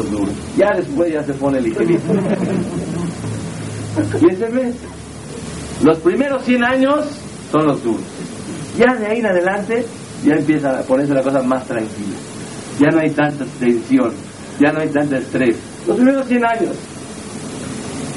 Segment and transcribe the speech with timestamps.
[0.00, 0.34] los duros.
[0.56, 2.12] Ya después ya se pone ligerito.
[4.52, 4.74] mes,
[5.84, 7.06] los primeros 100 años
[7.52, 8.02] son los duros.
[8.78, 9.84] Ya de ahí en adelante
[10.24, 12.16] ya empieza a ponerse la cosa más tranquila.
[12.78, 14.12] Ya no hay tanta tensión,
[14.58, 15.56] ya no hay tanto estrés.
[15.86, 16.76] Los primeros 100 años.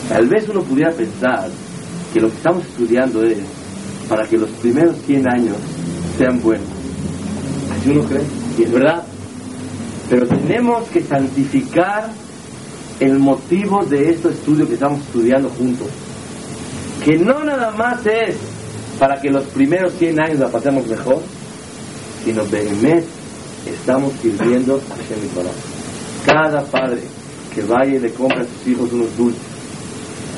[0.09, 1.49] Tal vez uno pudiera pensar
[2.13, 3.37] que lo que estamos estudiando es
[4.07, 5.57] para que los primeros 100 años
[6.17, 6.67] sean buenos.
[7.71, 8.23] Así uno cree,
[8.57, 9.03] y es verdad.
[10.13, 12.11] Pero tenemos que santificar
[12.99, 15.87] el motivo de este estudio que estamos estudiando juntos.
[17.03, 18.35] Que no nada más es
[18.99, 21.19] para que los primeros 100 años la pasemos mejor,
[22.23, 23.05] sino mes
[23.65, 25.47] estamos sirviendo a Hashem
[26.27, 27.01] Cada padre
[27.55, 29.41] que vaya y le compra a sus hijos unos dulces,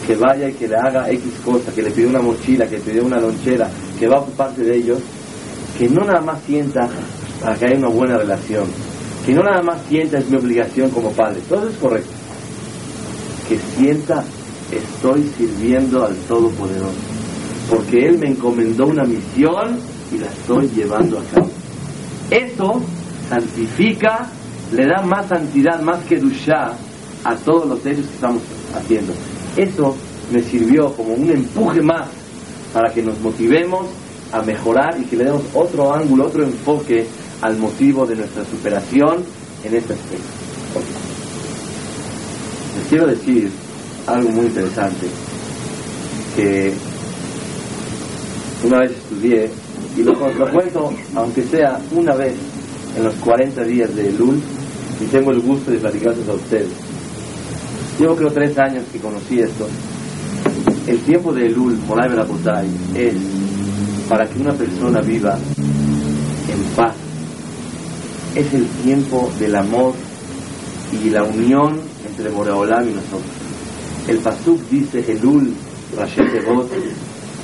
[0.08, 2.82] que vaya y que le haga X cosa, que le pide una mochila, que le
[2.82, 3.70] pide una lonchera,
[4.00, 5.00] que va a ocuparse de ellos,
[5.78, 6.88] que no nada más sienta
[7.42, 8.68] para que haya una buena relación,
[9.26, 12.12] que no nada más sienta es mi obligación como padre, todo es correcto,
[13.50, 14.24] que sienta
[14.72, 16.94] estoy sirviendo al Todopoderoso,
[17.70, 19.80] porque Él me encomendó una misión
[20.14, 21.50] y la estoy llevando a cabo.
[22.30, 22.82] Eso
[23.30, 24.28] santifica,
[24.74, 26.74] le da más santidad, más que dushá
[27.24, 28.42] a todos los hechos que estamos
[28.76, 29.14] haciendo.
[29.58, 29.96] Eso
[30.32, 32.08] me sirvió como un empuje más
[32.74, 33.88] para que nos motivemos
[34.32, 37.06] a mejorar y que le demos otro ángulo, otro enfoque
[37.42, 39.24] al motivo de nuestra superación
[39.64, 40.26] en este aspecto.
[42.78, 43.52] Les quiero decir
[44.08, 45.08] algo muy interesante
[46.36, 46.74] que
[48.64, 49.50] una vez estudié
[49.98, 52.34] y lo, lo cuento aunque sea una vez
[52.98, 54.42] en los 40 días de Lul
[55.02, 56.70] y tengo el gusto de platicarles a ustedes.
[58.00, 59.68] Llevo creo tres años que conocí esto.
[60.88, 63.16] El tiempo de Elul, Moray Berabotay, es
[64.08, 65.38] para que una persona viva.
[68.36, 69.94] Es el tiempo del amor
[70.92, 73.32] y la unión entre Boreolam y nosotros.
[74.08, 75.54] El Pasuk dice Elul,
[75.98, 76.70] Rashet Evot,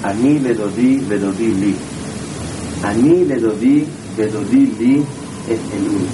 [0.03, 1.75] Ani le dodi, vedodi li.
[2.83, 3.85] Ani le dodi,
[4.17, 5.03] vedodi li
[5.47, 6.05] es Elul.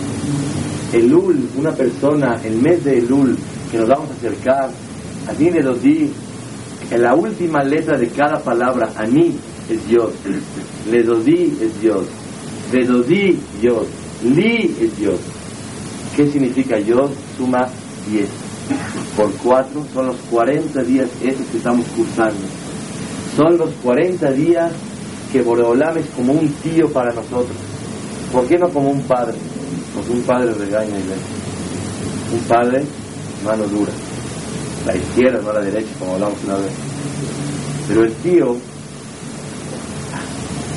[0.93, 3.37] Elul, una persona, el mes de Elul,
[3.71, 4.69] que nos vamos a acercar,
[5.27, 6.11] Ani le dodi,
[6.91, 9.33] en la última letra de cada palabra, Ani
[9.69, 10.11] es Dios,
[10.91, 12.05] le dodi es Dios,
[12.71, 13.87] vedodi Dios,
[14.23, 15.19] li es Dios.
[16.15, 17.11] ¿Qué significa Dios?
[17.37, 17.67] Suma
[18.09, 18.27] 10.
[19.15, 22.41] Por 4 son los 40 días esos que estamos cursando.
[23.35, 24.71] Son los 40 días
[25.31, 27.55] que Boreolam es como un tío para nosotros.
[28.31, 29.37] ¿Por qué no como un padre?
[29.93, 32.35] Porque un padre regaña y ve.
[32.35, 32.83] Un padre,
[33.45, 33.91] mano dura.
[34.85, 36.71] La izquierda, no la derecha, como hablamos una vez.
[37.87, 38.57] Pero el tío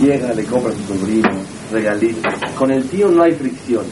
[0.01, 1.29] llega, le compra a su sobrino,
[1.71, 2.29] regalito.
[2.57, 3.85] Con el tío no hay fricción.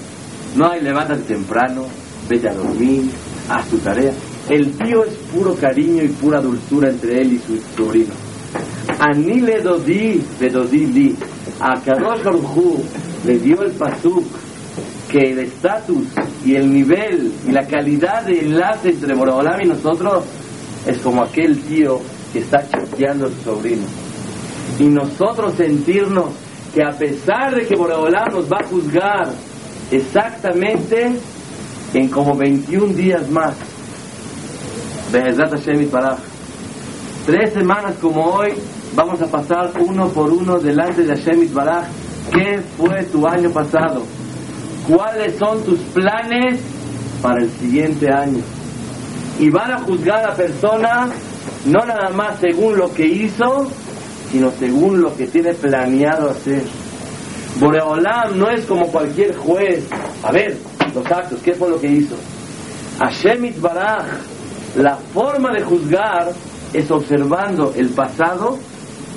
[0.57, 1.85] No hay levántate temprano,
[2.29, 3.11] vete a dormir,
[3.49, 4.13] haz tu tarea.
[4.49, 8.15] El tío es puro cariño y pura dulzura entre él y su sobrino.
[8.99, 11.17] Ani le dodi, le dodi li.
[11.61, 12.81] A Kadosh Baruj
[13.27, 14.25] le dio el pasuk
[15.11, 16.07] que el estatus
[16.45, 20.25] y el nivel y la calidad de enlace entre Boreolam y nosotros
[20.87, 22.01] es como aquel tío
[22.33, 23.85] que está chateando a su sobrino.
[24.79, 26.27] Y nosotros sentirnos
[26.79, 29.27] que a pesar de que Boreolam nos va a juzgar
[29.91, 31.11] exactamente
[31.93, 33.57] en como 21 días más,
[37.27, 38.53] tres semanas como hoy,
[38.95, 41.89] vamos a pasar uno por uno delante de Hashem Baraj.
[42.33, 44.05] ¿Qué fue tu año pasado?
[44.87, 46.61] ¿Cuáles son tus planes
[47.21, 48.39] para el siguiente año?
[49.41, 51.09] Y van a juzgar a la persona
[51.65, 53.69] no nada más según lo que hizo,
[54.31, 56.63] sino según lo que tiene planeado hacer.
[57.59, 59.85] Boreolam no es como cualquier juez.
[60.23, 60.57] A ver,
[60.95, 62.15] los actos, ¿qué fue lo que hizo?
[62.99, 64.07] Hashem Baraj,
[64.77, 66.33] la forma de juzgar
[66.73, 68.59] es observando el pasado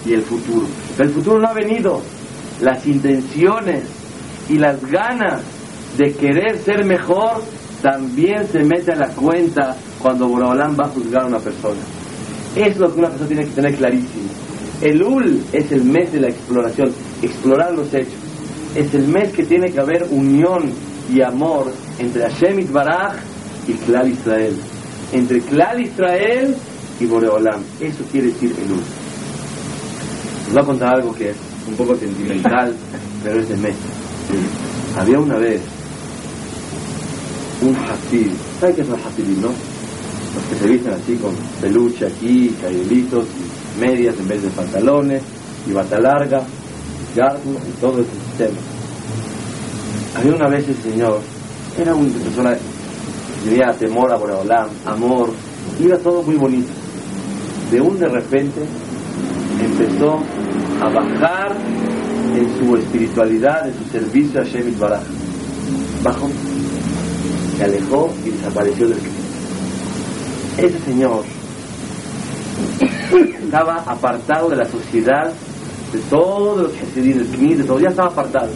[0.05, 0.67] y el futuro.
[0.97, 2.01] El futuro no ha venido.
[2.61, 3.83] Las intenciones
[4.49, 5.41] y las ganas
[5.97, 7.41] de querer ser mejor
[7.81, 11.81] también se mete a la cuenta cuando Boreolam va a juzgar a una persona.
[12.55, 14.40] Es lo que una persona tiene que tener clarísimo.
[14.81, 16.91] El UL es el mes de la exploración,
[17.21, 18.13] explorar los hechos.
[18.75, 20.71] Es el mes que tiene que haber unión
[21.13, 23.13] y amor entre Hashem Baraj
[23.67, 24.55] y Klal Israel.
[25.13, 26.55] Entre Klal Israel
[26.99, 27.61] y Boreolam.
[27.79, 28.79] Eso quiere decir el UL.
[30.45, 31.37] Les voy a contar algo que es
[31.67, 32.75] un poco sentimental,
[33.23, 33.75] pero es de mes.
[34.97, 35.61] Había una vez
[37.61, 38.31] un hasid.
[38.59, 39.49] ¿Sabe qué es un hasid, no?
[39.49, 45.21] Los que se visten así con peluche aquí, cayelitos, y medias en vez de pantalones,
[45.67, 46.41] y bata larga,
[47.15, 48.57] garbo y todo ese sistema.
[50.15, 51.19] Había una vez el señor,
[51.79, 52.57] era una persona
[53.43, 55.31] tenía temor a Boreolam, amor,
[55.79, 56.69] iba todo muy bonito.
[57.71, 58.61] De un de repente
[59.59, 60.19] empezó
[60.81, 61.55] a bajar
[62.35, 65.01] en su espiritualidad, en su servicio a Shemit Baraj.
[66.03, 66.29] Bajó,
[67.57, 69.21] se alejó y desapareció del Cristo.
[70.57, 71.23] Ese señor
[73.43, 75.31] estaba apartado de la sociedad,
[75.91, 78.49] de todo lo que de todo, ya estaba apartado.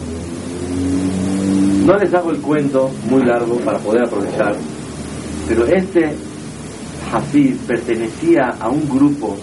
[1.84, 4.56] No les hago el cuento muy largo para poder aprovechar,
[5.46, 6.14] pero este
[7.12, 9.36] Hafid pertenecía a un grupo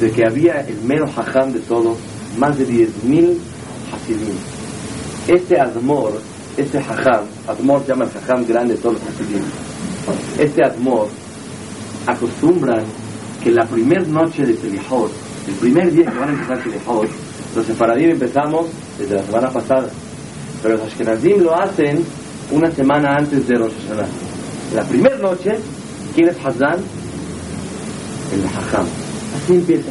[0.00, 1.96] de que había el mero hajam de todos,
[2.38, 3.38] más de 10.000
[3.92, 4.34] Hasidim.
[5.26, 6.20] Este Admor,
[6.56, 9.42] este hajam, Admor se llama el hajam grande de todos los Hasidim.
[10.38, 11.08] Este Admor
[12.06, 12.84] acostumbran
[13.46, 15.08] que la primera noche de Selihot,
[15.46, 17.08] el primer día que van a empezar Selihot,
[17.54, 18.66] los separadim empezamos
[18.98, 19.88] desde la semana pasada,
[20.60, 22.04] pero los Ashkenazim lo hacen
[22.50, 24.08] una semana antes de Rosh Hashanah.
[24.74, 25.58] La primera noche,
[26.16, 26.80] ¿quién es Hazan?
[28.34, 28.86] El Hajam.
[29.36, 29.90] Así empieza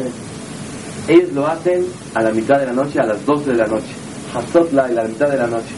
[1.08, 3.94] Ellos lo hacen a la mitad de la noche, a las 12 de la noche.
[4.36, 5.76] Hazotla, a la mitad de la noche.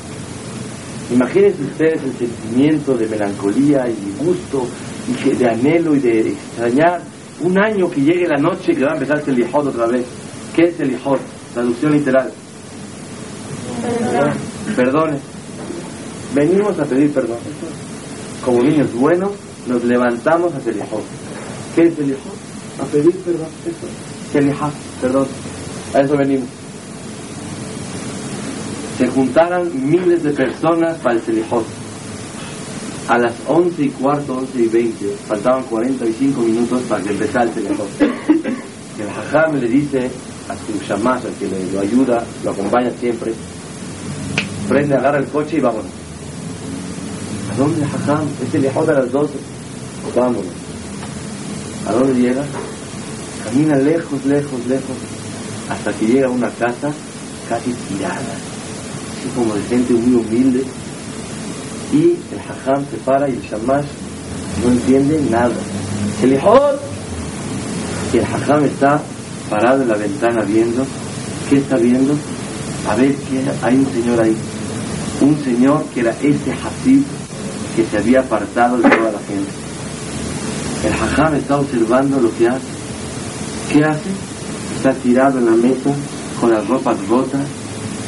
[1.13, 4.65] Imagínense ustedes el sentimiento de melancolía y de gusto
[5.07, 7.01] y de anhelo y de extrañar
[7.41, 10.05] un año que llegue la noche que va a empezar el Lijot otra vez.
[10.55, 11.19] ¿Qué es el Lijot?
[11.53, 12.31] Traducción literal.
[14.75, 15.17] Perdone.
[16.33, 17.37] Venimos a pedir perdón.
[18.43, 19.31] Como niños buenos,
[19.67, 21.03] nos levantamos a Lijot.
[21.75, 22.35] ¿Qué es el Lijot?
[22.81, 23.47] A pedir perdón.
[23.65, 24.71] Eso.
[25.01, 25.27] Perdón.
[25.93, 26.47] A eso venimos.
[28.97, 31.65] Se juntaran miles de personas para el Selijot
[33.07, 37.51] a las 11 y cuarto, 11 y 20, faltaban 45 minutos para que empezara el
[37.51, 37.89] teléfono.
[37.99, 40.09] El hajam le dice
[40.49, 43.33] a su shamash, al que le, lo ayuda, lo acompaña siempre,
[44.67, 45.91] prende, agarra el coche y vámonos.
[47.53, 48.27] ¿A dónde el hajam?
[48.45, 49.33] Es el a las 12.
[50.15, 50.45] Vámonos.
[51.87, 52.43] ¿A dónde llega?
[53.43, 54.97] Camina lejos, lejos, lejos,
[55.69, 56.91] hasta que llega a una casa
[57.47, 60.65] casi tirada, así como de gente muy humilde,
[61.91, 63.85] y el hajam se para y el shamash
[64.63, 65.53] no entiende nada.
[66.21, 66.79] El hijot
[68.13, 69.01] y el hajam está
[69.49, 70.85] parado en la ventana viendo,
[71.49, 72.13] ¿qué está viendo?
[72.89, 74.35] A ver que hay un señor ahí,
[75.21, 77.03] un señor que era ese hasid
[77.75, 79.51] que se había apartado de toda la gente.
[80.83, 82.77] El hajam está observando lo que hace.
[83.71, 84.09] ¿Qué hace?
[84.77, 85.91] Está tirado en la mesa
[86.39, 87.41] con las ropas rotas,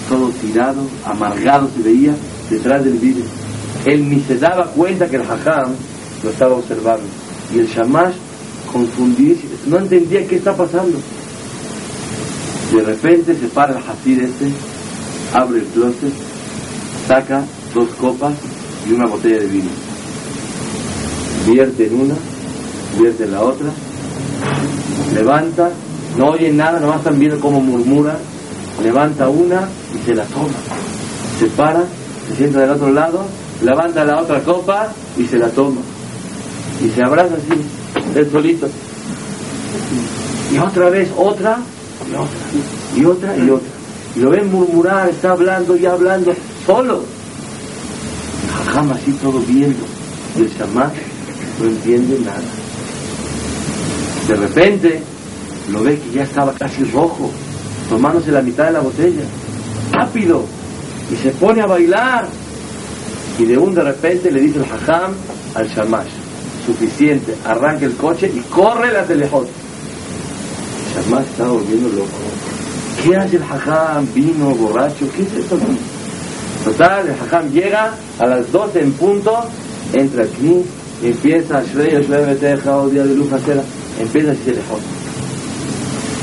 [0.08, 2.16] todo tirado, amargado se veía
[2.50, 3.39] detrás del vidrio
[3.86, 5.74] él ni se daba cuenta que el hajam
[6.24, 7.06] lo estaba observando.
[7.54, 8.16] Y el shamash,
[8.72, 9.38] confundido,
[9.68, 11.00] no entendía qué está pasando.
[12.74, 14.52] De repente se para el hasid este,
[15.34, 16.14] abre el closet,
[17.08, 17.44] saca
[17.74, 18.34] dos copas
[18.88, 19.70] y una botella de vino.
[21.48, 22.16] Vierte en una,
[23.00, 23.70] vierte en la otra,
[25.16, 25.72] levanta,
[26.18, 28.20] no oye nada, nomás están viendo cómo murmura,
[28.84, 30.50] levanta una y se la toma.
[31.40, 31.86] Se para,
[32.28, 33.26] se sienta del otro lado
[33.62, 35.82] levanta la otra copa y se la toma.
[36.84, 38.68] Y se abraza así, él solito.
[40.52, 41.60] Y otra vez otra,
[42.10, 42.40] y otra,
[42.96, 43.70] y otra, y otra.
[44.16, 46.34] Y lo ven murmurar, está hablando y hablando,
[46.66, 47.04] solo.
[48.74, 49.86] Jamás así todo viendo.
[50.38, 50.92] Y el chamán
[51.60, 52.42] no entiende nada.
[54.28, 55.02] De repente
[55.72, 57.30] lo ve que ya estaba casi rojo,
[57.90, 59.24] tomándose la mitad de la botella.
[59.92, 60.44] Rápido.
[61.12, 62.28] Y se pone a bailar
[63.40, 65.14] y de un de repente le dice el hajam
[65.56, 66.10] al shamash,
[66.66, 69.48] suficiente, arranca el coche y corre la telejot.
[69.48, 72.08] El shamash está volviendo loco.
[73.02, 74.06] ¿Qué hace el hajam?
[74.14, 75.10] ¿Vino, borracho?
[75.16, 75.58] ¿Qué es esto?
[76.66, 79.40] Total, el hajam llega a las 12 en punto,
[79.94, 80.62] entra aquí,
[81.02, 83.30] empieza, Shreya, Shreya, Beteja, día de luz,
[84.00, 84.60] empieza a decir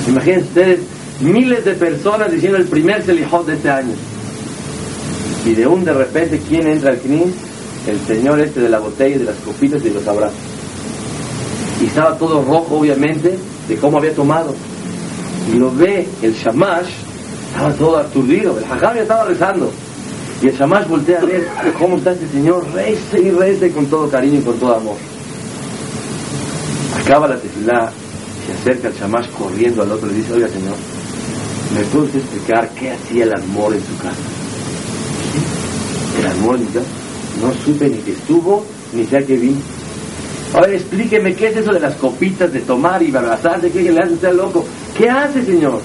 [0.07, 0.81] Imagínense ustedes,
[1.21, 3.95] miles de personas diciendo el primer Selihot de este año.
[5.47, 7.33] Y de un de repente, ¿quién entra al CNIS?
[7.87, 10.37] El señor este de la botella y de las copitas y los abrazos.
[11.81, 13.39] Y estaba todo rojo, obviamente,
[13.69, 14.53] de cómo había tomado.
[15.49, 16.89] Y lo ve el shamash,
[17.53, 18.59] estaba todo aturdido.
[18.59, 19.71] El hajam ya estaba rezando.
[20.43, 21.47] Y el shamash voltea a ver
[21.79, 24.97] cómo está este señor, rece y rece con todo cariño y con todo amor.
[27.01, 27.93] Acaba la tefilá,
[28.45, 30.75] se acerca el shamash corriendo al otro y le dice, oiga señor,
[31.73, 34.36] ¿me puede explicar qué hacía el amor en su casa?
[36.19, 36.81] El armónica,
[37.41, 39.55] no supe ni que estuvo, ni sé a qué vi.
[40.55, 44.15] Ahora explíqueme qué es eso de las copitas de tomar y abrazarse, qué le hace
[44.15, 44.65] usted loco.
[44.97, 45.81] ¿Qué hace, señor?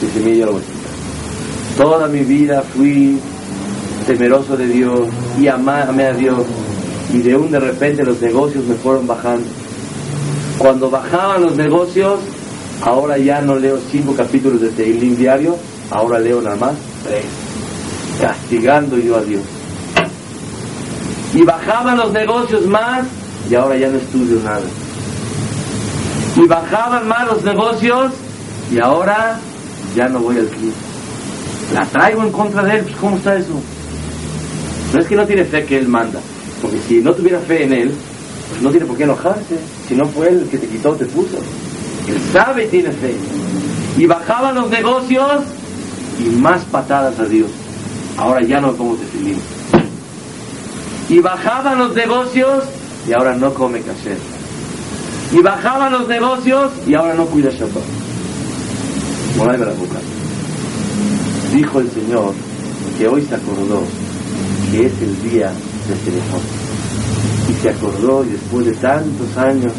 [0.00, 1.82] Dice, mire, yo lo voy a.
[1.82, 3.18] Toda mi vida fui
[4.06, 5.00] temeroso de Dios
[5.40, 6.44] y amé a Dios.
[7.12, 9.46] y de un de repente los negocios me fueron bajando.
[10.58, 12.20] Cuando bajaban los negocios,
[12.82, 15.56] ahora ya no leo cinco capítulos de Teilim diario,
[15.90, 17.24] ahora leo nada más tres,
[18.22, 19.42] castigando yo a Dios.
[21.34, 23.04] Y bajaban los negocios más
[23.50, 24.62] y ahora ya no estudio nada.
[26.36, 28.12] Y bajaban más los negocios
[28.72, 29.40] y ahora
[29.96, 30.72] ya no voy al club.
[31.74, 33.60] La traigo en contra de él, pues ¿cómo está eso?
[34.92, 36.20] No es que no tiene fe que él manda,
[36.60, 37.92] porque si no tuviera fe en él,
[38.50, 41.06] pues no tiene por qué enojarse, si no fue él el que te quitó, te
[41.06, 41.38] puso.
[42.06, 43.16] Él sabe y tiene fe.
[43.96, 45.42] Y bajaban los negocios
[46.20, 47.50] y más patadas a Dios.
[48.16, 49.04] Ahora ya no como te
[51.08, 52.64] Y bajaban los negocios
[53.08, 54.16] y ahora no come caché.
[55.32, 57.82] Y bajaban los negocios y ahora no cuida Shabbat.
[61.52, 62.34] Dijo el Señor
[62.98, 63.82] que hoy se acordó
[64.70, 65.50] que es el día
[65.88, 66.42] de teléfono.
[67.50, 69.72] Y se acordó y después de tantos años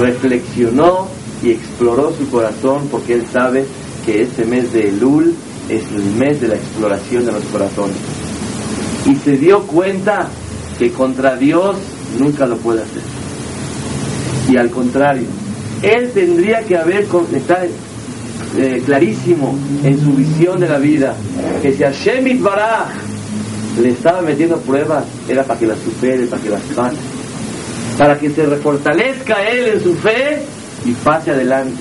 [0.00, 1.08] reflexionó
[1.42, 3.66] y exploró su corazón porque él sabe
[4.04, 5.34] que este mes de Elul
[5.70, 7.96] es el mes de la exploración de los corazones.
[9.06, 10.28] Y se dio cuenta
[10.78, 11.76] que contra Dios
[12.18, 13.02] nunca lo puede hacer.
[14.50, 15.26] Y al contrario,
[15.82, 17.66] él tendría que haber estar
[18.58, 21.14] eh, clarísimo en su visión de la vida
[21.62, 22.88] que si Hashem Baraj
[23.80, 26.96] le estaba metiendo pruebas era para que las supere, para que las pase,
[27.96, 30.42] para que se refortalezca él en su fe
[30.84, 31.80] y pase adelante,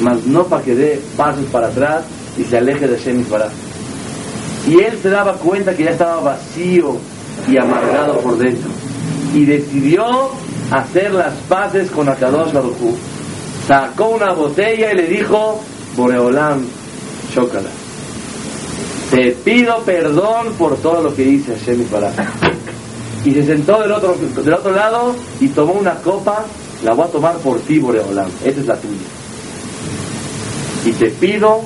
[0.00, 2.04] mas no para que dé pasos para atrás
[2.38, 3.52] y se aleje de Baraj.
[4.68, 6.96] Y él se daba cuenta que ya estaba vacío
[7.50, 8.70] y amargado por dentro
[9.34, 10.30] y decidió
[10.70, 12.76] hacer las paces con Akadosh Baruj
[13.66, 15.60] Sacó una botella y le dijo,
[15.94, 16.64] Boreolam,
[17.34, 17.68] chócala.
[19.10, 21.84] Te pido perdón por todo lo que hice Hashem
[23.26, 26.44] Y se sentó del otro, del otro lado y tomó una copa,
[26.82, 28.30] la voy a tomar por ti, Boreolam.
[28.42, 28.96] Esa es la tuya.
[30.86, 31.60] Y te pido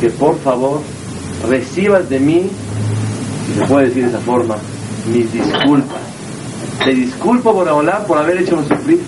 [0.00, 0.80] que por favor
[1.48, 2.50] recibas de mí,
[3.46, 4.56] si se puede decir de esa forma,
[5.12, 6.06] mis disculpas
[6.84, 9.00] te disculpo, Boreolán, por haber hecho sufrir.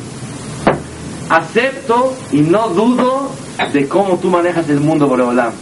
[1.29, 3.31] Acepto y no dudo
[3.73, 5.53] de cómo tú manejas el mundo, Boreolán.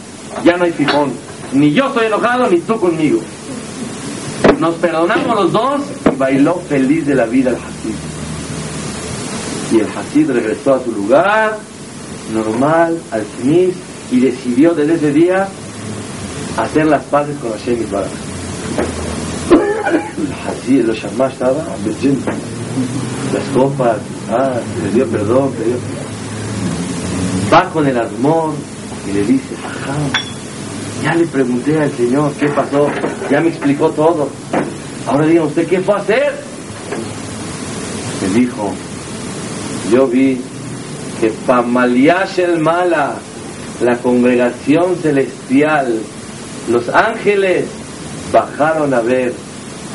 [0.44, 1.12] Ya no hay fijón.
[1.52, 3.20] Ni yo estoy enojado, ni tú conmigo.
[4.58, 7.94] Nos perdonamos los dos y bailó feliz de la vida el Hasid.
[9.72, 11.58] Y el Hasid regresó a su lugar,
[12.32, 13.74] normal, al finis,
[14.10, 15.48] y decidió desde ese día
[16.56, 18.10] hacer las paces con Hashem y Baraj.
[20.48, 21.64] Así lo llamaba estaba
[23.32, 23.96] las copas,
[24.30, 25.76] ah, le dio perdón, le dio.
[27.52, 28.54] Va con el asmón
[29.08, 29.96] y le dice, ajá,
[31.02, 32.88] ya le pregunté al Señor qué pasó,
[33.30, 34.28] ya me explicó todo.
[35.06, 36.32] Ahora diga usted qué fue a hacer.
[38.22, 38.72] Me dijo,
[39.92, 40.40] yo vi
[41.20, 43.16] que Pamaliash el Mala,
[43.80, 46.00] la congregación celestial,
[46.70, 47.66] los ángeles
[48.32, 49.32] bajaron a ver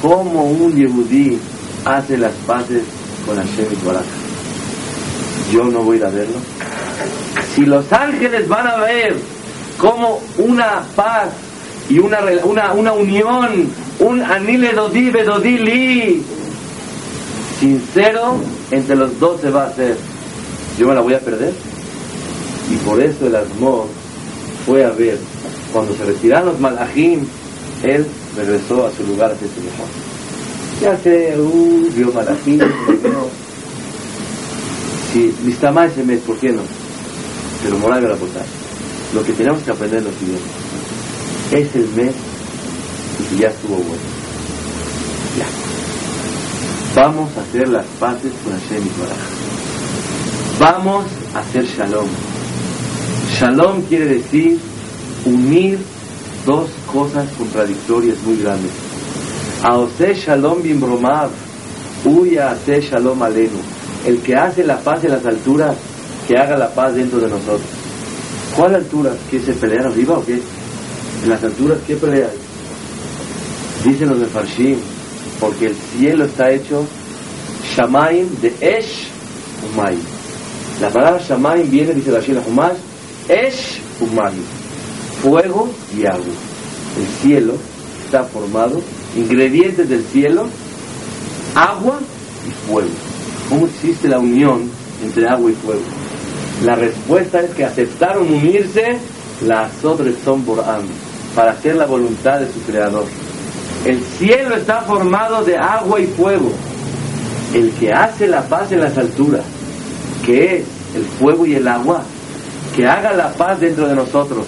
[0.01, 1.39] cómo un yehudí
[1.85, 2.83] hace las paces
[3.25, 4.03] con Hashem y Baraj.
[5.51, 6.37] Yo no voy a verlo.
[7.55, 9.15] Si los ángeles van a ver
[9.77, 11.29] cómo una paz
[11.89, 13.67] y una, una, una unión,
[13.99, 16.23] un anile dodi bedodili
[17.59, 18.37] sincero
[18.71, 19.97] entre los dos se va a hacer,
[20.79, 21.53] yo me la voy a perder.
[22.71, 23.87] Y por eso el Asmor
[24.65, 25.17] fue a ver,
[25.73, 27.25] cuando se retiraron los malajim,
[27.83, 28.05] él
[28.37, 29.87] regresó a su lugar a hacerse mejor.
[30.81, 32.67] Ya sé, uh, vio Malají, vio.
[35.13, 36.61] Si Mistama ese mes, ¿por qué no?
[37.63, 38.45] Pero moral la aportar.
[39.13, 40.43] Lo que tenemos que aprender es lo siguiente.
[41.51, 42.15] Es el mes
[43.31, 44.03] y ya estuvo bueno.
[45.37, 47.01] Ya.
[47.01, 48.91] Vamos a hacer las paces con Hashem y
[50.59, 52.07] Vamos a hacer shalom.
[53.41, 54.59] Shalom quiere decir
[55.25, 55.79] unir
[56.45, 58.69] dos cosas contradictorias muy grandes.
[59.63, 61.31] Aose Shalom bin Bromav,
[62.05, 63.57] Uya Ase Shalom Alenu.
[64.05, 65.75] El que hace la paz en las alturas,
[66.27, 67.65] que haga la paz dentro de nosotros.
[68.55, 69.11] ¿Cuál altura?
[69.31, 70.39] ¿Que se pelean arriba o qué?
[71.23, 72.29] En las alturas, ¿qué pelea
[73.83, 74.77] Dicen los de Farshim,
[75.39, 76.85] porque el cielo está hecho
[77.75, 79.07] Shamaim de Esh
[79.73, 79.97] Umay.
[80.79, 82.90] La palabra Shamaim viene, dice la Shina Humash,
[83.27, 84.33] Esh Umay
[85.21, 86.33] fuego y agua.
[86.97, 87.53] El cielo
[88.05, 88.81] está formado,
[89.15, 90.47] ingredientes del cielo,
[91.55, 91.99] agua
[92.47, 92.89] y fuego.
[93.49, 94.69] ¿Cómo existe la unión
[95.03, 95.81] entre agua y fuego?
[96.65, 98.97] La respuesta es que aceptaron unirse
[99.45, 100.63] las otras son por
[101.35, 103.05] para hacer la voluntad de su creador.
[103.85, 106.51] El cielo está formado de agua y fuego.
[107.53, 109.43] el que hace la paz en las alturas,
[110.25, 110.63] que es
[110.95, 112.01] el fuego y el agua,
[112.75, 114.45] que haga la paz dentro de nosotros,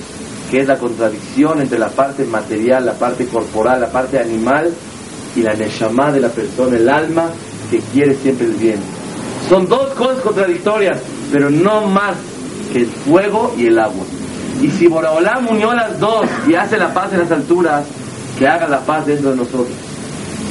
[0.49, 4.71] que es la contradicción entre la parte material, la parte corporal, la parte animal
[5.35, 7.29] y la neshama de la persona, el alma
[7.69, 8.79] que quiere siempre el bien.
[9.49, 10.99] Son dos cosas contradictorias,
[11.31, 12.15] pero no más
[12.71, 14.05] que el fuego y el agua.
[14.61, 17.83] Y si Boraholam unió las dos y hace la paz en las alturas,
[18.37, 19.67] que haga la paz dentro de nosotros.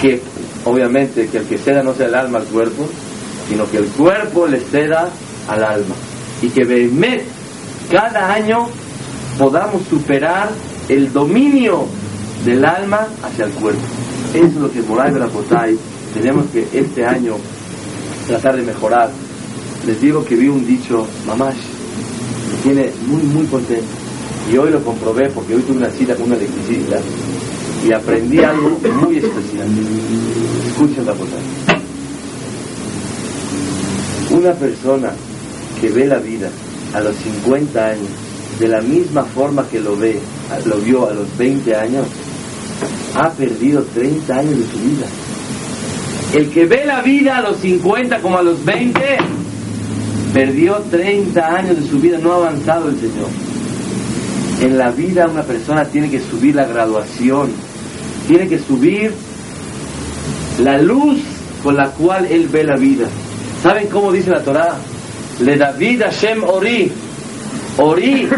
[0.00, 0.20] Que
[0.64, 2.86] obviamente que el que ceda no sea el alma al cuerpo,
[3.48, 5.08] sino que el cuerpo le ceda
[5.48, 5.94] al alma.
[6.42, 7.24] Y que Behemet
[7.92, 8.68] cada año
[9.38, 10.48] podamos superar
[10.88, 11.84] el dominio
[12.42, 13.82] del alma hacia el cuerpo.
[14.32, 15.76] Eso es lo que Moray Berapotay
[16.14, 17.34] tenemos que este año
[18.26, 19.10] tratar de mejorar.
[19.86, 23.84] Les digo que vi un dicho, mamás, me tiene muy, muy contento.
[24.50, 26.96] Y hoy lo comprobé porque hoy tuve una cita con una electricista
[27.86, 28.70] y aprendí algo
[29.02, 29.68] muy especial.
[30.66, 31.36] Escuchen la cosa.
[34.30, 35.12] Una persona
[35.78, 36.48] que ve la vida
[36.94, 38.08] a los 50 años
[38.58, 40.20] de la misma forma que lo ve,
[40.66, 42.06] lo vio a los 20 años,
[43.14, 45.06] ha perdido 30 años de su vida.
[46.34, 49.00] El que ve la vida a los 50 como a los 20,
[50.32, 53.28] perdió 30 años de su vida, no ha avanzado el Señor.
[54.60, 57.50] En la vida una persona tiene que subir la graduación,
[58.28, 59.12] tiene que subir
[60.62, 61.18] la luz
[61.62, 63.06] con la cual él ve la vida.
[63.62, 64.76] ¿Saben cómo dice la Torah?
[65.44, 66.92] Le David Hashem Ori.
[67.78, 68.28] Ori.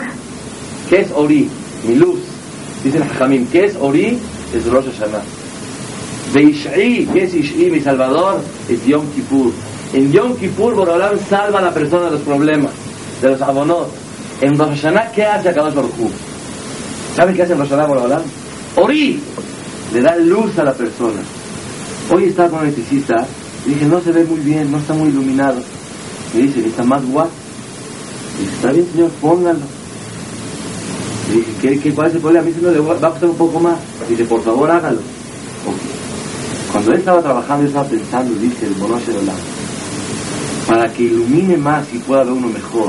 [0.89, 1.51] ¿Qué es Ori?
[1.87, 2.21] Mi luz.
[2.83, 3.47] Dice el Jamim.
[3.49, 4.19] ¿Qué es Ori?
[4.55, 5.23] Es Rosh Hashanah.
[6.33, 7.07] De Ish'i.
[7.13, 7.71] ¿Qué es Ish'i?
[7.71, 8.41] Mi Salvador.
[8.71, 9.53] Es Yom Kippur.
[9.93, 12.73] En Yom Kippur, Borolam salva a la persona de los problemas,
[13.21, 13.93] de los abonot.
[14.41, 16.11] En Rosh Hashanah, ¿qué hace Akadosh Baruj
[17.15, 18.23] ¿Saben qué hace en Rosh Hashanah Borolam?
[18.77, 19.21] Ori.
[19.93, 21.21] Le da luz a la persona.
[22.11, 23.27] Hoy estaba con un electricista.
[23.67, 25.61] Y dije, no se ve muy bien, no está muy iluminado.
[26.35, 27.31] Me dice, está más guapo.
[28.39, 29.61] Dice, está bien, señor, póngalo.
[31.31, 32.45] Le dije, ¿qué, qué, cuál es el problema?
[32.45, 33.79] A mí se me le va a costar un poco más.
[34.09, 35.01] Dice, por favor, hágalo.
[36.73, 39.21] Cuando él estaba trabajando, estaba pensando, dice el Bonoche de
[40.67, 42.89] para que ilumine más y pueda ver uno mejor,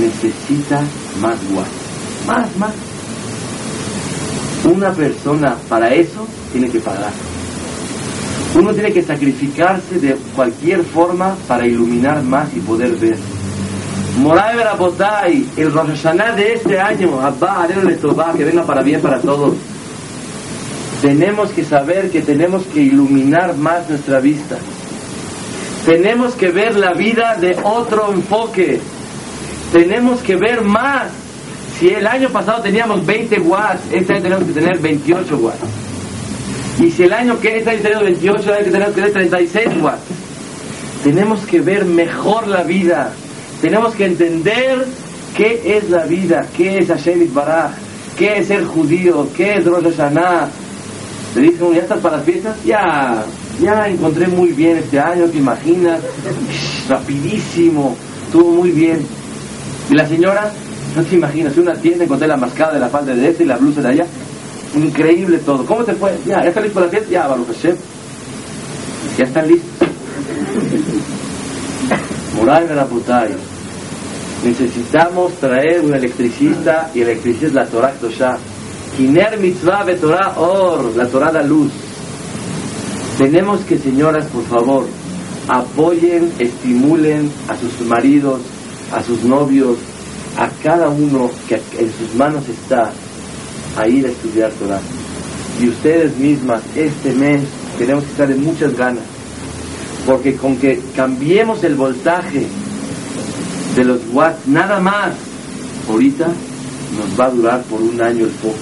[0.00, 0.80] necesita
[1.20, 1.68] más guas.
[2.26, 2.72] Más, más.
[4.64, 7.12] Una persona para eso tiene que pagar.
[8.54, 13.16] Uno tiene que sacrificarse de cualquier forma para iluminar más y poder ver.
[14.18, 17.66] Moray Berabotay, el Rosh Hashanah de este año, Abba,
[18.36, 19.54] que venga para bien para todos.
[21.00, 24.58] Tenemos que saber que tenemos que iluminar más nuestra vista.
[25.86, 28.80] Tenemos que ver la vida de otro enfoque.
[29.72, 31.08] Tenemos que ver más.
[31.80, 35.91] Si el año pasado teníamos 20 watts, este año tenemos que tener 28 watts.
[36.80, 40.00] Y si el año que está teniendo 28, hay que tener, que 36 watts.
[41.04, 43.12] Tenemos que ver mejor la vida.
[43.60, 44.86] Tenemos que entender
[45.36, 47.72] qué es la vida, qué es Hashem Baraj,
[48.16, 50.48] qué es ser judío, qué es Rosh Hashanah.
[51.34, 52.56] Le dicen, ¿ya estás para las fiestas?
[52.64, 53.24] Ya,
[53.60, 56.00] ya encontré muy bien este año, ¿te imaginas?
[56.88, 59.06] Rapidísimo, estuvo muy bien.
[59.90, 60.50] Y la señora,
[60.96, 63.56] no te imaginas, una tienda encontré la mascada de la falda de este y la
[63.56, 64.06] blusa de allá.
[64.74, 65.64] Increíble todo.
[65.66, 66.18] ¿Cómo te fue?
[66.26, 67.10] Ya, ¿ya está listo para la fiesta?
[67.10, 67.76] Ya, Baruch Hashem.
[69.18, 69.88] Ya están listos.
[72.44, 73.36] La putaria.
[74.44, 78.36] Necesitamos traer un electricista y electricista es la Torah Tosha.
[78.96, 81.70] Kiner mitzvah de Torah or, la Torah da luz.
[83.16, 84.86] Tenemos que, señoras, por favor,
[85.46, 88.40] apoyen, estimulen a sus maridos,
[88.92, 89.76] a sus novios,
[90.36, 92.90] a cada uno que en sus manos está
[93.76, 94.80] a ir a estudiar Torah.
[95.60, 97.42] Y ustedes mismas, este mes,
[97.78, 99.04] tenemos que estar en muchas ganas.
[100.06, 102.46] Porque con que cambiemos el voltaje
[103.76, 105.14] de los watts, nada más,
[105.88, 108.56] ahorita nos va a durar por un año el foco.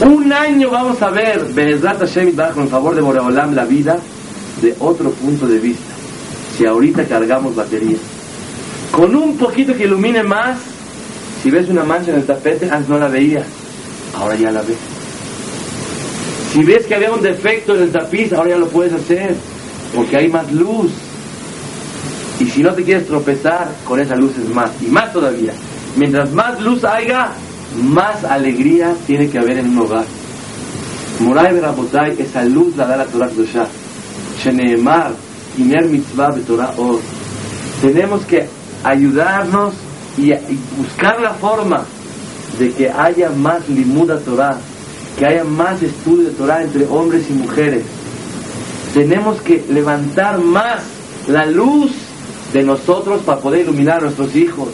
[0.00, 3.98] Un año vamos a ver, Benezrat Hashem con favor de Boreolam, la vida
[4.60, 5.94] de otro punto de vista.
[6.56, 7.96] Si ahorita cargamos batería.
[8.90, 10.58] Con un poquito que ilumine más,
[11.44, 13.44] si ves una mancha en el tapete, antes no la veías,
[14.16, 14.78] ahora ya la ves.
[16.50, 19.34] Si ves que había un defecto en el tapiz, ahora ya lo puedes hacer,
[19.94, 20.90] porque hay más luz.
[22.40, 25.52] Y si no te quieres tropezar, con esa luz es más, y más todavía.
[25.96, 27.32] Mientras más luz haya,
[27.82, 30.06] más alegría tiene que haber en un hogar.
[31.20, 33.68] Moray Berabotay, esa luz la da la Torah Kdosha.
[34.42, 35.12] Sheneemar,
[35.58, 37.00] Iner Mitzvah Torah Or.
[37.82, 38.46] Tenemos que
[38.82, 39.74] ayudarnos
[40.16, 40.32] y,
[40.76, 41.84] buscar la forma
[42.58, 44.58] de que haya más limuda Torah,
[45.18, 47.84] que haya más estudio de Torah entre hombres y mujeres.
[48.92, 50.82] Tenemos que levantar más
[51.26, 51.90] la luz
[52.52, 54.68] de nosotros para poder iluminar a nuestros hijos.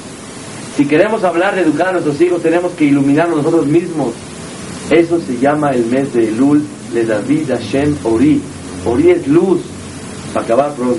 [0.77, 4.13] Si queremos hablar de educar a nuestros hijos, tenemos que iluminarnos nosotros mismos.
[4.91, 8.41] Eso se llama el mes de Elul, de David Hashem Ori.
[8.85, 9.61] Ori es luz,
[10.33, 10.99] para acabar pronto.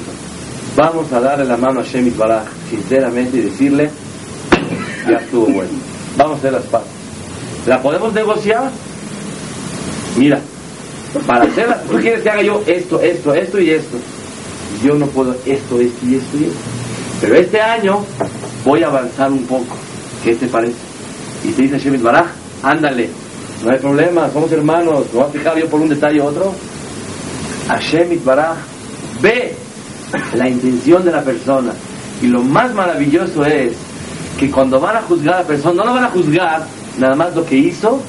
[0.76, 3.92] Vamos a darle la mano a Hashem Baraj, sinceramente, y decirle,
[5.08, 5.72] ya estuvo bueno.
[6.18, 6.90] Vamos a hacer las paces.
[7.68, 8.72] ¿La podemos negociar?
[10.18, 10.40] Mira,
[11.28, 13.98] para hacerla, tú quieres que haga yo esto, esto, esto y esto.
[14.84, 16.60] Yo no puedo esto, esto y esto y esto.
[17.22, 18.04] Pero este año
[18.66, 19.76] voy a avanzar un poco.
[20.24, 20.76] ¿Qué te parece?
[21.44, 22.28] Y te dice Hashem Baraj,
[22.64, 23.10] ándale,
[23.64, 26.54] no hay problema, somos hermanos, no a fijar yo por un detalle u otro.
[27.68, 28.58] Hashem Baraj
[29.22, 29.56] ve
[30.36, 31.74] la intención de la persona.
[32.22, 33.74] Y lo más maravilloso es
[34.42, 36.66] que cuando van a juzgar a la persona, no lo van a juzgar
[36.98, 38.02] nada más lo que hizo,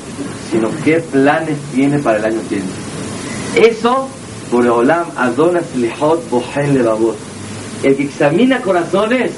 [0.50, 2.72] sino qué planes tiene para el año siguiente.
[3.54, 4.08] Eso,
[4.50, 7.18] por Olam, Adonas Lehot Bohen Levavot.
[7.82, 9.32] El que examina corazones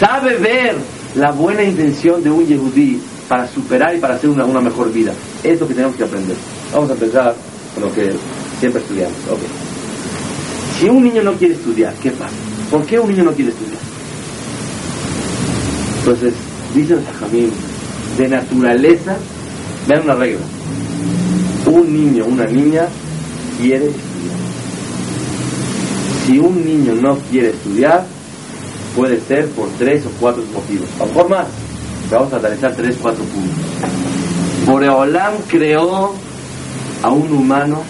[0.00, 0.76] sabe ver
[1.16, 2.98] la buena intención de un Yehudí
[3.28, 5.12] para superar y para hacer una, una mejor vida.
[5.44, 6.36] Es lo que tenemos que aprender.
[6.72, 7.34] Vamos a empezar
[7.74, 8.14] con lo que
[8.58, 9.18] siempre estudiamos.
[9.26, 9.48] Okay.
[10.80, 12.32] Si un niño no quiere estudiar, ¿qué pasa?
[12.70, 13.75] ¿Por qué un niño no quiere estudiar?
[16.06, 16.34] Entonces,
[16.72, 17.50] dice el
[18.16, 19.16] de naturaleza,
[19.88, 20.40] vean una regla.
[21.66, 22.86] Un niño, una niña,
[23.60, 24.36] quiere estudiar.
[26.24, 28.06] Si un niño no quiere estudiar,
[28.94, 30.88] puede ser por tres o cuatro motivos.
[31.00, 31.46] A lo mejor más.
[32.08, 33.56] Vamos a analizar tres, cuatro puntos.
[34.64, 36.14] Boreolam creó
[37.02, 37.82] a un humano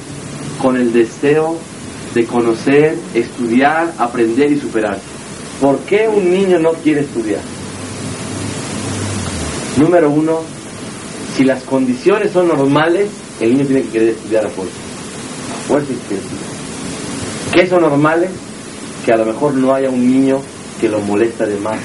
[0.62, 1.58] con el deseo
[2.14, 4.98] de conocer, estudiar, aprender y superar.
[5.60, 7.55] ¿Por qué un niño no quiere estudiar?
[9.76, 10.40] Número uno,
[11.36, 13.10] si las condiciones son normales,
[13.40, 14.74] el niño tiene que querer estudiar a fuerza.
[15.52, 16.22] A fuerza y estudiar.
[17.52, 18.30] ¿Qué son normales?
[19.04, 20.40] Que a lo mejor no haya un niño
[20.80, 21.78] que lo molesta de más,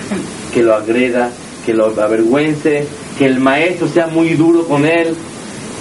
[0.54, 1.32] que lo agreda,
[1.66, 5.14] que lo avergüence, que el maestro sea muy duro con él.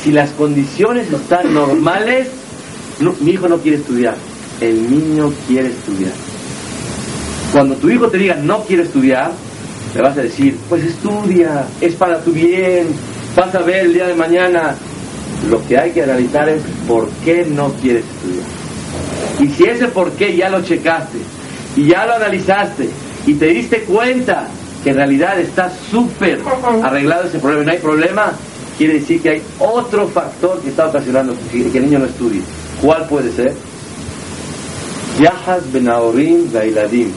[0.03, 2.29] Si las condiciones están normales,
[3.20, 4.16] mi hijo no quiere estudiar,
[4.61, 6.12] el niño quiere estudiar.
[7.53, 9.33] Cuando tu hijo te diga no quiere estudiar,
[9.94, 12.88] le vas a decir, pues estudia, es para tu bien,
[13.35, 14.74] vas a ver el día de mañana.
[15.48, 18.46] Lo que hay que analizar es por qué no quieres estudiar.
[19.40, 21.18] Y si ese por qué ya lo checaste
[21.76, 22.88] y ya lo analizaste
[23.26, 24.46] y te diste cuenta
[24.85, 26.40] que en realidad está súper
[26.83, 28.33] arreglado ese problema y no hay problema,
[28.76, 32.42] quiere decir que hay otro factor que está ocasionando que, el niño no estudie.
[32.81, 33.55] ¿Cuál puede ser?
[35.18, 37.12] Yahaz Benaorim Gailadim.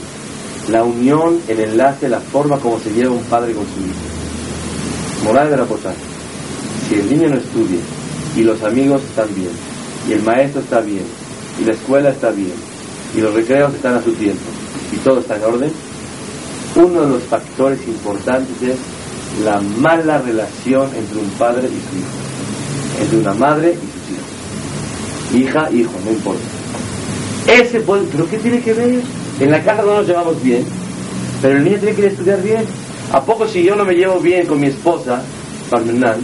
[0.68, 5.24] La unión, el enlace, la forma como se lleva un padre con su hijo.
[5.24, 5.94] Moral de la posada.
[6.88, 7.80] Si el niño no estudia
[8.36, 9.50] y los amigos están bien,
[10.08, 11.04] y el maestro está bien,
[11.60, 12.52] y la escuela está bien,
[13.16, 14.42] y los recreos están a su tiempo,
[14.92, 15.72] y todo está en orden,
[16.76, 18.76] uno de los factores importantes es
[19.44, 25.50] la mala relación entre un padre y su hijo, entre una madre y sus hijos.
[25.52, 26.42] Hija, hijo, no importa.
[27.46, 29.02] Ese pero ¿qué tiene que ver?
[29.40, 30.64] En la casa no nos llevamos bien,
[31.42, 32.64] pero el niño tiene que ir a estudiar bien.
[33.12, 35.22] ¿A poco si yo no me llevo bien con mi esposa,
[35.70, 36.20] Parmenán,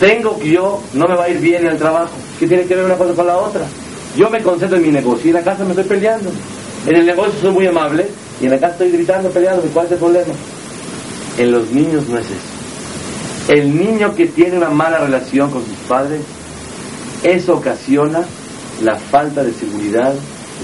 [0.00, 2.12] tengo que yo, no me va a ir bien en el trabajo?
[2.38, 3.62] ¿Qué tiene que ver una cosa con la otra?
[4.16, 6.30] Yo me concentro en mi negocio y en la casa me estoy peleando.
[6.86, 8.08] En el negocio soy muy amable
[8.40, 9.62] y en la casa estoy gritando, peleando.
[9.72, 10.34] ¿Cuál es el problema?
[11.38, 13.52] En los niños no es eso.
[13.52, 16.20] El niño que tiene una mala relación con sus padres,
[17.22, 18.24] eso ocasiona
[18.82, 20.14] la falta de seguridad,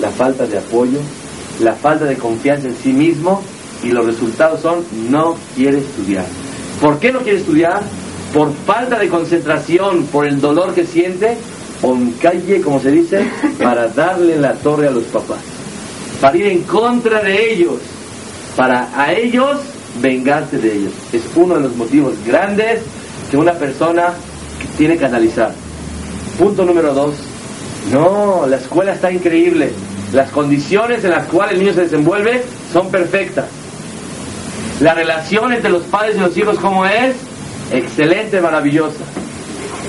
[0.00, 0.98] la falta de apoyo,
[1.60, 3.42] la falta de confianza en sí mismo
[3.82, 6.24] y los resultados son no quiere estudiar.
[6.80, 7.82] ¿Por qué no quiere estudiar?
[8.32, 11.36] Por falta de concentración, por el dolor que siente,
[11.82, 13.24] o en calle, como se dice,
[13.62, 15.38] para darle la torre a los papás,
[16.20, 17.78] para ir en contra de ellos,
[18.56, 19.58] para a ellos
[20.00, 20.92] vengarse de ellos.
[21.12, 22.80] Es uno de los motivos grandes
[23.30, 24.12] que una persona
[24.76, 25.52] tiene que analizar.
[26.38, 27.14] Punto número dos.
[27.92, 29.72] No, la escuela está increíble.
[30.12, 32.42] Las condiciones en las cuales el niño se desenvuelve
[32.72, 33.46] son perfectas.
[34.80, 37.16] La relación entre los padres y los hijos, ¿cómo es?
[37.72, 39.04] Excelente, maravillosa.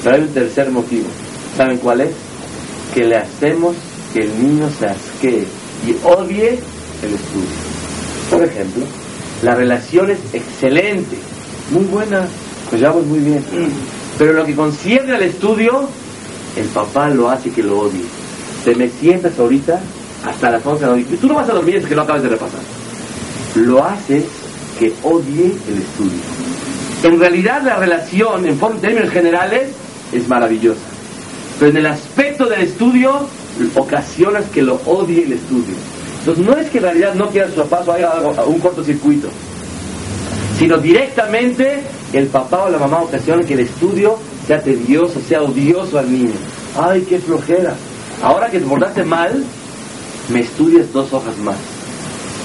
[0.03, 1.07] Pero hay un tercer motivo.
[1.55, 2.09] ¿Saben cuál es?
[2.93, 3.75] Que le hacemos
[4.13, 5.47] que el niño se asquee
[5.87, 6.59] y odie
[7.03, 7.49] el estudio.
[8.29, 8.85] Por ejemplo,
[9.43, 11.17] la relación es excelente,
[11.71, 12.27] muy buena,
[12.69, 13.43] pues ya muy bien.
[14.17, 15.87] Pero lo que concierne al estudio,
[16.57, 18.03] el papá lo hace que lo odie.
[18.65, 19.79] Te me sientas ahorita
[20.29, 21.17] hasta las 11 de la noche.
[21.19, 22.59] Tú no vas a dormir hasta que lo acabes de repasar.
[23.55, 24.25] Lo hace
[24.77, 26.19] que odie el estudio.
[27.03, 29.69] En realidad la relación, en términos generales,
[30.11, 30.81] es maravillosa.
[31.57, 33.27] Pero en el aspecto del estudio,
[33.75, 35.75] ocasionas que lo odie el estudio.
[36.19, 38.11] Entonces no es que en realidad no quiera su papá o haya
[38.45, 39.29] un cortocircuito,
[40.57, 41.81] sino directamente
[42.13, 46.33] el papá o la mamá ocasiona que el estudio sea tedioso, sea odioso al niño.
[46.77, 47.73] Ay, qué flojera.
[48.21, 49.43] Ahora que te portaste mal,
[50.29, 51.57] me estudias dos hojas más.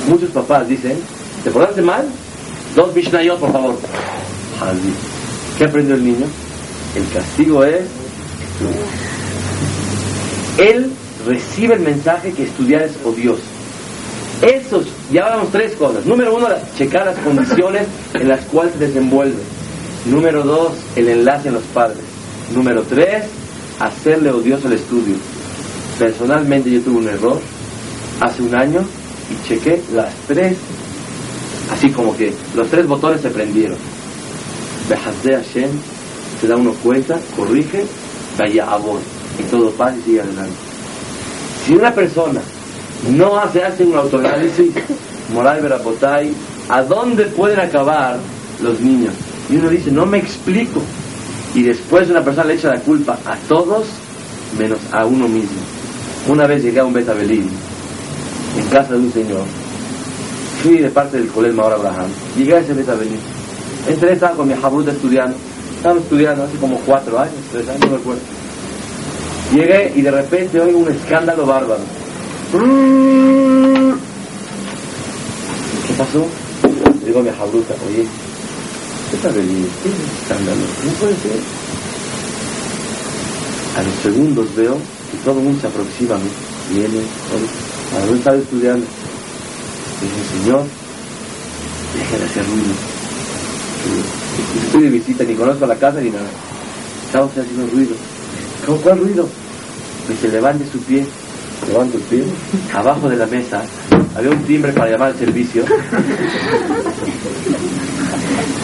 [0.09, 0.99] Muchos papás dicen,
[1.43, 2.07] ¿te portaste mal?
[2.75, 3.77] Dos Mishnayot, por favor.
[5.59, 6.27] ¿Qué aprendió el niño?
[6.97, 7.83] El castigo es
[10.59, 10.91] Él
[11.27, 13.43] recibe el mensaje que estudiar es odioso.
[14.43, 16.05] Esos, ya hablamos tres cosas.
[16.05, 19.41] Número uno, checar las condiciones en las cuales se desenvuelve.
[20.07, 22.03] Número dos, el enlace en los padres.
[22.55, 23.25] Número tres,
[23.79, 25.15] hacerle odioso el estudio.
[25.99, 27.41] Personalmente yo tuve un error
[28.21, 28.81] hace un año
[29.31, 30.57] y chequé las tres,
[31.73, 33.77] así como que los tres botones se prendieron.
[34.89, 35.71] de Hashem,
[36.41, 37.85] se da uno cuenta, corrige,
[38.39, 39.01] vaya a vos,
[39.39, 40.57] y todo pasa y sigue adelante.
[41.67, 42.41] Si una persona
[43.11, 44.73] no hace, hace un autoanálisis,
[45.33, 46.35] moral verapotay,
[46.69, 48.19] ¿a dónde pueden acabar
[48.63, 49.15] los niños?
[49.51, 50.83] Y uno dice, no me explico.
[51.55, 53.87] Y después una persona le echa la culpa a todos
[54.59, 55.61] menos a uno mismo.
[56.29, 57.51] Una vez llegué a un Betabelín,
[58.75, 59.45] casa de un señor,
[60.61, 63.21] fui de parte del colegio Maor Abraham, llegué a ese Betabelín.
[63.89, 65.37] Entré, estaba con mi jabruta estudiando,
[65.77, 68.23] estaba estudiando hace como cuatro años, tres años, no me acuerdo.
[69.55, 71.83] Llegué y de repente oigo un escándalo bárbaro.
[75.87, 76.27] ¿Qué pasó?
[76.99, 78.09] Le digo a mi jabruta, oye,
[79.11, 79.69] ¿qué está venido?
[79.85, 80.63] ¿Qué es ese escándalo?
[80.85, 81.39] No puede ser.
[83.79, 84.75] A los segundos veo
[85.13, 86.31] que todo el mundo se aproxima a mí.
[86.71, 86.99] Viene,
[87.31, 87.74] todo.
[87.95, 88.87] Ver, estaba estudiando.
[90.01, 90.65] Dice, Señor,
[91.95, 92.75] deje de hacer ruido.
[94.67, 96.29] Estoy de visita, ni conozco la casa ni nada.
[97.07, 97.95] Estamos haciendo ruido.
[98.67, 99.29] ¿Cómo cuál ruido?
[100.09, 101.07] Que se levante su pie
[101.67, 102.25] levanto el pie,
[102.75, 103.63] abajo de la mesa
[104.17, 105.65] había un timbre para llamar al servicio.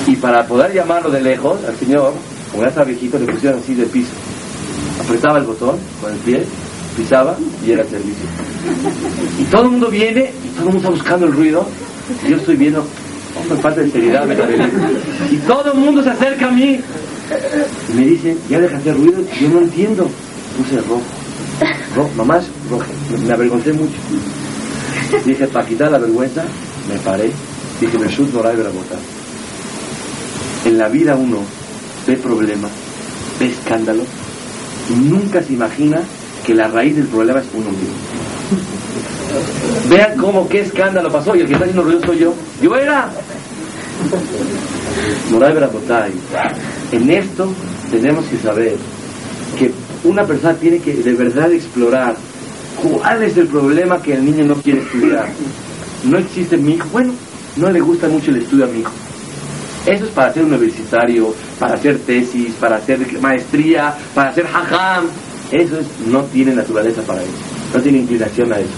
[0.07, 2.13] Y para poder llamarlo de lejos al señor,
[2.51, 4.11] como ya estaba viejito, le pusieron así de piso.
[5.03, 6.45] Apretaba el botón con el pie,
[7.67, 8.25] y era servicio.
[9.39, 11.67] Y todo el mundo viene y todo el mundo está buscando el ruido.
[12.27, 12.85] Y yo estoy viendo,
[13.49, 14.27] me falta de seriedad,
[15.31, 16.81] Y todo el mundo se acerca a mí
[17.89, 19.23] y me dice, ya deja de hacer ruido.
[19.41, 20.09] Yo no entiendo.
[20.57, 21.01] Puse rojo
[22.17, 22.47] mamás,
[23.27, 23.97] me avergoncé mucho.
[25.25, 26.45] Dije, para quitar la vergüenza,
[26.89, 27.31] me paré.
[27.81, 28.99] Dije, me no la botar.
[30.65, 31.39] En la vida uno
[32.07, 32.71] ve problemas,
[33.39, 34.07] ve escándalos
[34.91, 36.03] y nunca se imagina
[36.51, 37.95] que la raíz del problema es uno mismo.
[39.89, 42.35] Vean cómo qué escándalo pasó y el que está haciendo ruido soy yo.
[42.61, 43.09] Yo era.
[45.31, 46.11] Moray Berabotay.
[46.91, 47.53] En esto
[47.93, 48.75] tenemos que saber
[49.57, 49.71] que
[50.03, 52.17] una persona tiene que de verdad explorar
[52.83, 55.29] cuál es el problema que el niño no quiere estudiar.
[56.03, 57.13] No existe mi hijo, bueno,
[57.59, 58.93] no le gusta mucho el estudio a mi hijo.
[59.87, 65.05] Eso es para ser universitario, para hacer tesis, para hacer maestría, para hacer hajam.
[65.53, 67.33] Eso no tiene naturaleza para eso,
[67.75, 68.71] no tiene inclinación a eso.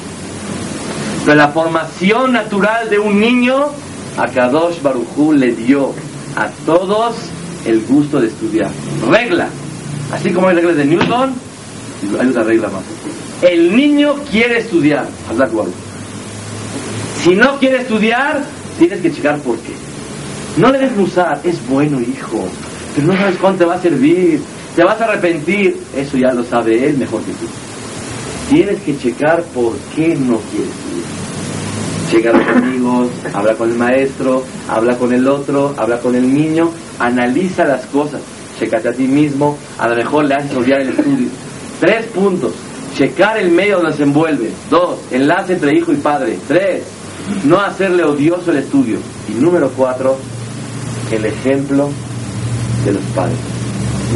[1.25, 3.67] Pero la formación natural de un niño,
[4.17, 5.93] a Kadosh Barujú le dio
[6.37, 7.15] a todos
[7.65, 8.71] el gusto de estudiar.
[9.09, 9.49] Regla,
[10.13, 11.33] Así como hay reglas de Newton,
[12.21, 12.83] hay otra regla más.
[13.41, 15.07] El niño quiere estudiar,
[17.23, 18.43] Si no quiere estudiar,
[18.79, 19.73] tienes que checar por qué.
[20.59, 22.45] No le des usar, es bueno, hijo,
[22.95, 24.43] pero no sabes cuánto te va a servir,
[24.75, 25.77] te vas a arrepentir.
[25.97, 27.47] Eso ya lo sabe él mejor que tú.
[28.51, 31.13] Tienes que checar por qué no quiere estudiar.
[32.11, 36.33] Checa a los amigos, habla con el maestro, habla con el otro, habla con el
[36.33, 38.21] niño, analiza las cosas
[38.63, 41.29] checate a ti mismo, a lo mejor le haces olvidar el estudio.
[41.81, 42.53] Tres puntos,
[42.97, 44.51] checar el medio donde se envuelve.
[44.71, 46.39] Dos, enlace entre hijo y padre.
[46.47, 46.85] Tres,
[47.45, 48.99] no hacerle odioso el estudio.
[49.29, 50.17] Y número cuatro,
[51.11, 51.91] el ejemplo
[52.85, 53.52] de los padres.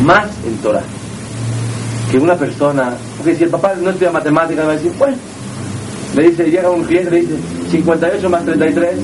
[0.04, 0.82] Más en Torah.
[2.10, 5.16] Que una persona, porque si el papá no estudia matemáticas, va a decir, bueno,
[6.14, 7.34] le dice, llega un cliente, le dice,
[7.70, 8.96] 58 más 33,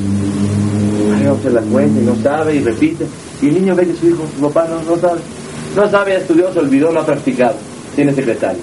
[1.24, 3.06] no se la cuenta y no sabe y repite.
[3.40, 5.20] Y el niño ve que su hijo, su papá no, no sabe.
[5.74, 7.54] No sabe, estudió, se olvidó, no ha practicado.
[7.94, 8.60] Tiene secretario.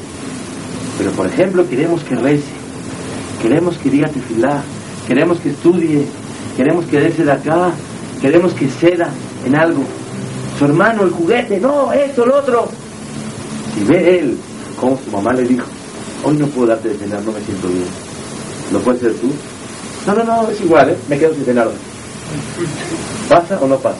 [0.98, 2.52] Pero por ejemplo, queremos que rece,
[3.42, 4.62] queremos que diga tefilá,
[5.08, 6.06] queremos que estudie,
[6.58, 7.72] queremos que dése de acá,
[8.22, 9.10] queremos que ceda
[9.46, 9.84] en algo.
[10.60, 12.68] Su hermano, el juguete, no, esto, lo otro.
[13.80, 14.38] Y ve él,
[14.78, 15.66] como su mamá le dijo,
[16.26, 17.86] hoy no puedo darte de cenar, no me siento bien.
[18.74, 19.32] ¿Lo puedes hacer tú?
[20.06, 20.98] No, no, no, es igual, ¿eh?
[21.08, 21.70] me quedo sin cenar.
[23.30, 24.00] ¿Pasa o no pasa?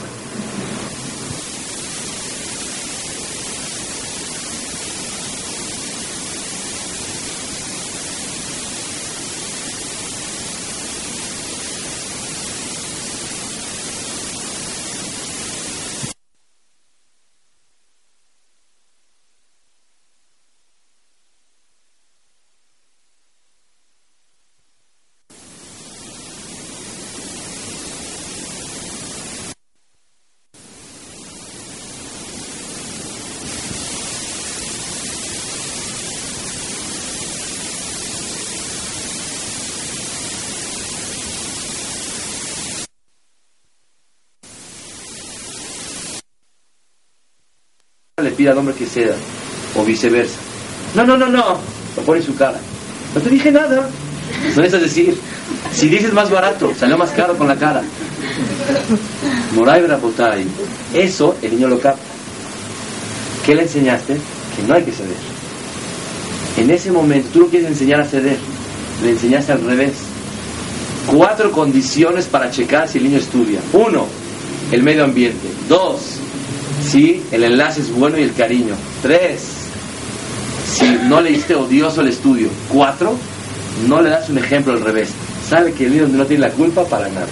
[48.22, 49.14] Le pide al hombre que ceda,
[49.76, 50.38] o viceversa.
[50.94, 51.58] No, no, no, no,
[51.96, 52.58] lo pone en su cara.
[53.14, 53.88] No te dije nada.
[54.56, 55.16] No es decir,
[55.72, 57.82] si dices más barato, salió más caro con la cara.
[59.54, 60.46] Moray Brabotay,
[60.94, 62.02] eso el niño lo capta.
[63.44, 64.14] ¿Qué le enseñaste?
[64.14, 65.16] Que no hay que ceder.
[66.56, 68.38] En ese momento, tú no quieres enseñar a ceder,
[69.02, 69.92] le enseñaste al revés.
[71.06, 73.60] Cuatro condiciones para checar si el niño estudia.
[73.72, 74.06] Uno,
[74.70, 75.48] el medio ambiente.
[75.68, 76.18] Dos,
[76.80, 78.74] si el enlace es bueno y el cariño.
[79.02, 79.40] Tres,
[80.72, 82.48] si no le diste odioso el estudio.
[82.68, 83.14] Cuatro,
[83.88, 85.10] no le das un ejemplo al revés.
[85.48, 87.26] Sabe que el niño no tiene la culpa para nada.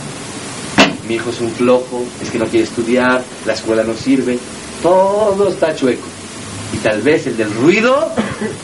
[1.09, 4.39] Mi hijo es un flojo, es que no quiere estudiar, la escuela no sirve,
[4.83, 6.07] todo está chueco.
[6.75, 8.13] Y tal vez el del ruido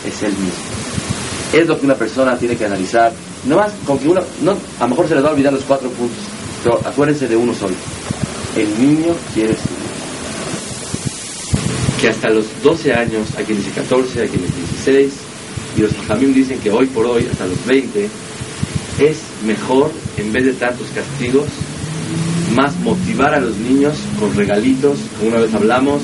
[0.06, 0.52] es el mismo.
[1.52, 3.12] Es lo que una persona tiene que analizar.
[3.46, 5.64] No más con que uno, no, a lo mejor se le va a olvidar los
[5.64, 6.18] cuatro puntos,
[6.62, 7.74] pero acuérdense de uno solo.
[8.56, 9.73] El niño quiere estudiar.
[12.04, 15.12] Que hasta los 12 años, hay quien dice 14, hay quien dice 16,
[15.78, 18.10] y los también dicen que hoy por hoy, hasta los 20,
[18.98, 21.46] es mejor, en vez de tantos castigos,
[22.54, 26.02] más motivar a los niños con regalitos, como una vez hablamos,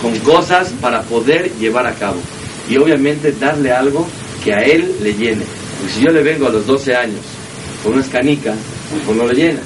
[0.00, 2.20] con cosas para poder llevar a cabo.
[2.68, 4.06] Y obviamente darle algo
[4.44, 5.42] que a él le llene.
[5.80, 7.22] Porque si yo le vengo a los 12 años
[7.82, 8.56] con unas canicas,
[9.04, 9.60] pues no le llena.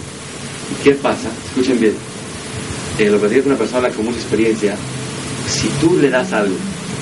[0.72, 1.28] ¿Y qué pasa?
[1.50, 1.94] Escuchen bien.
[2.98, 4.76] Eh, lo que dice una persona con mucha experiencia,
[5.48, 6.54] si tú le das algo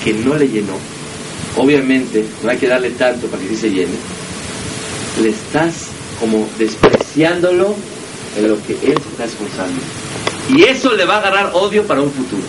[0.03, 0.73] que no le llenó,
[1.57, 3.93] obviamente no hay que darle tanto para que sí se llene,
[5.21, 5.87] le estás
[6.19, 7.75] como despreciándolo
[8.37, 9.79] en lo que él se está esforzando.
[10.49, 12.41] Y eso le va a agarrar odio para un futuro.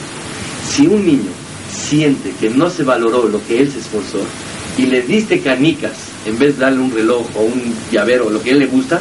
[0.69, 1.31] Si un niño
[1.73, 4.21] siente que no se valoró lo que él se esforzó
[4.79, 5.93] y le diste canicas
[6.27, 9.01] en vez de darle un reloj o un llavero, lo que él le gusta,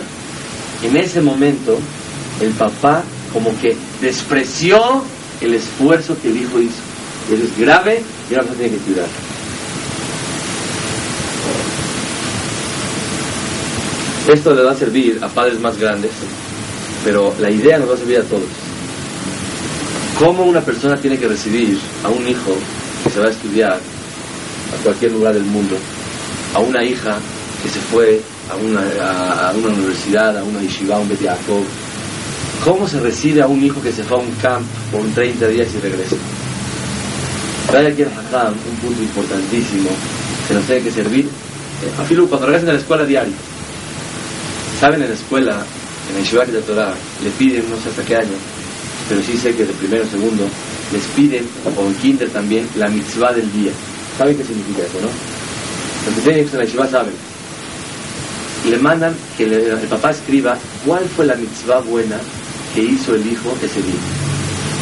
[0.84, 1.80] en ese momento
[2.42, 5.04] el papá como que despreció
[5.46, 6.82] el esfuerzo que el hijo hizo.
[7.32, 9.08] Eso es grave y ahora tiene que cuidar.
[14.28, 16.12] Esto le va a servir a padres más grandes,
[17.04, 18.48] pero la idea nos va a servir a todos.
[20.18, 22.56] ¿Cómo una persona tiene que recibir a un hijo
[23.04, 25.76] que se va a estudiar a cualquier lugar del mundo,
[26.54, 27.18] a una hija
[27.62, 31.64] que se fue a una, a, una universidad, a una yeshiva, a un betiakov?
[32.64, 35.68] ¿Cómo se recibe a un hijo que se fue a un camp por 30 días
[35.76, 36.16] y regresa?
[37.70, 39.90] Trae aquí el Hakam un punto importantísimo
[40.48, 43.34] que nos tiene que servir, eh, a Filu, cuando regresan a la escuela diaria
[44.80, 45.62] Saben en la escuela,
[46.10, 48.38] en el Yeshiva de Torah, le piden, no sé hasta qué año,
[49.10, 50.44] pero sí sé que de primero o segundo,
[50.94, 53.72] les piden, o en kinder también, la mitzvah del día.
[54.18, 55.10] ¿Saben qué significa eso, no?
[56.06, 57.14] Los que tienen en la Yeshiva saben.
[58.70, 62.18] Le mandan que el papá escriba cuál fue la mitzvah buena
[62.74, 64.02] que hizo el hijo ese día.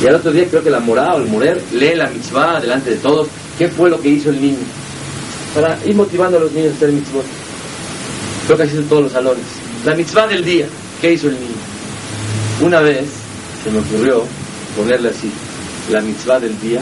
[0.01, 2.91] Y al otro día creo que la morada o el morer lee la mitzvah delante
[2.91, 3.27] de todos.
[3.58, 4.58] ¿Qué fue lo que hizo el niño?
[5.54, 7.21] Para ir motivando a los niños a hacer mitzvah.
[8.45, 9.45] Creo que así son todos los salones.
[9.86, 10.67] La mitzvah del día.
[10.99, 11.56] ¿Qué hizo el niño?
[12.62, 13.06] Una vez
[13.63, 14.23] se me ocurrió
[14.75, 15.32] ponerle así,
[15.91, 16.82] la mitzvah del día,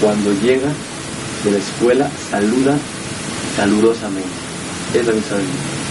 [0.00, 0.68] cuando llega
[1.44, 2.76] de la escuela, saluda
[3.56, 4.28] calurosamente.
[4.94, 5.81] Es la mitzvah del día.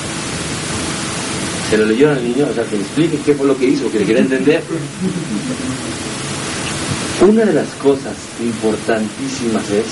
[1.71, 3.99] Se lo leyeron al niño, o sea, que explique qué fue lo que hizo, que
[3.99, 4.61] le quería entender.
[7.21, 9.85] Una de las cosas importantísimas es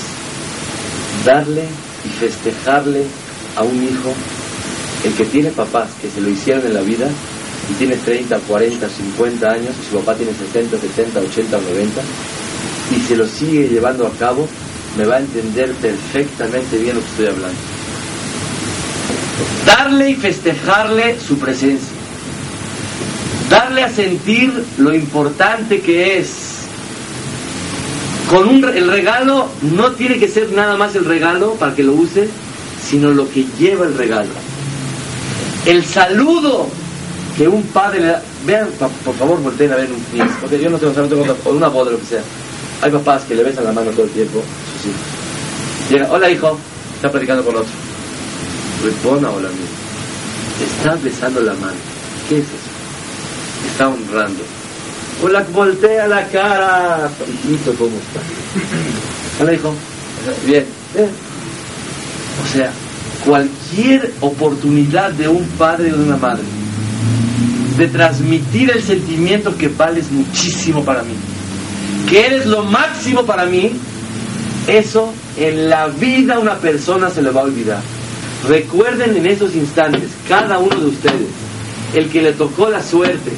[1.24, 1.64] darle
[2.04, 3.04] y festejarle
[3.56, 4.12] a un hijo
[5.04, 7.08] el que tiene papás que se lo hicieron en la vida
[7.70, 12.02] y tiene 30, 40, 50 años, y su papá tiene 60, 70, 80 o 90,
[12.94, 14.46] y se lo sigue llevando a cabo,
[14.98, 17.79] me va a entender perfectamente bien lo que estoy hablando.
[19.66, 21.88] Darle y festejarle su presencia.
[23.48, 26.58] Darle a sentir lo importante que es.
[28.28, 31.94] Con un, el regalo no tiene que ser nada más el regalo para que lo
[31.94, 32.28] use,
[32.88, 34.30] sino lo que lleva el regalo
[35.66, 36.68] el saludo
[37.36, 38.22] que un padre le da.
[38.46, 38.68] Vean,
[39.04, 40.30] por favor, volteen a ver un niño.
[40.40, 42.22] Porque yo no tengo, no o una boda, lo que sea.
[42.82, 44.42] Hay papás que le besan la mano todo el tiempo.
[45.90, 46.58] Llega, hola hijo,
[46.96, 47.89] está platicando con otro.
[48.84, 49.64] Responda, hola amigo.
[50.60, 51.76] Está besando la mano.
[52.28, 53.70] ¿Qué es eso?
[53.70, 54.42] Está honrando.
[55.22, 57.10] Hola, voltea la cara.
[57.44, 58.20] Hijito, ¿cómo está?
[59.42, 59.74] Hola hijo.
[60.46, 60.64] Bien.
[60.94, 61.10] Bien.
[62.42, 62.72] O sea,
[63.24, 66.44] cualquier oportunidad de un padre o de una madre
[67.76, 71.14] de transmitir el sentimiento que vales muchísimo para mí,
[72.08, 73.72] que eres lo máximo para mí,
[74.66, 77.80] eso en la vida una persona se le va a olvidar.
[78.48, 81.28] Recuerden en esos instantes, cada uno de ustedes,
[81.94, 83.30] el que le tocó la suerte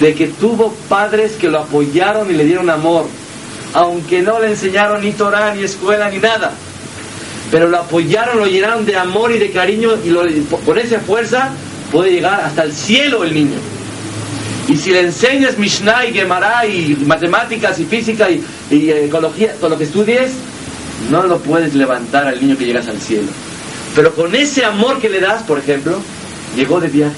[0.00, 3.06] de que tuvo padres que lo apoyaron y le dieron amor,
[3.74, 6.52] aunque no le enseñaron ni Torah, ni escuela, ni nada.
[7.50, 10.22] Pero lo apoyaron, lo llenaron de amor y de cariño y lo,
[10.64, 11.50] con esa fuerza
[11.90, 13.58] puede llegar hasta el cielo el niño.
[14.68, 19.70] Y si le enseñas Mishnah y Gemara y matemáticas y física y, y ecología, todo
[19.70, 20.32] lo que estudies,
[21.10, 23.28] no lo puedes levantar al niño que llegas al cielo.
[23.94, 25.98] Pero con ese amor que le das, por ejemplo,
[26.56, 27.16] llegó de viaje.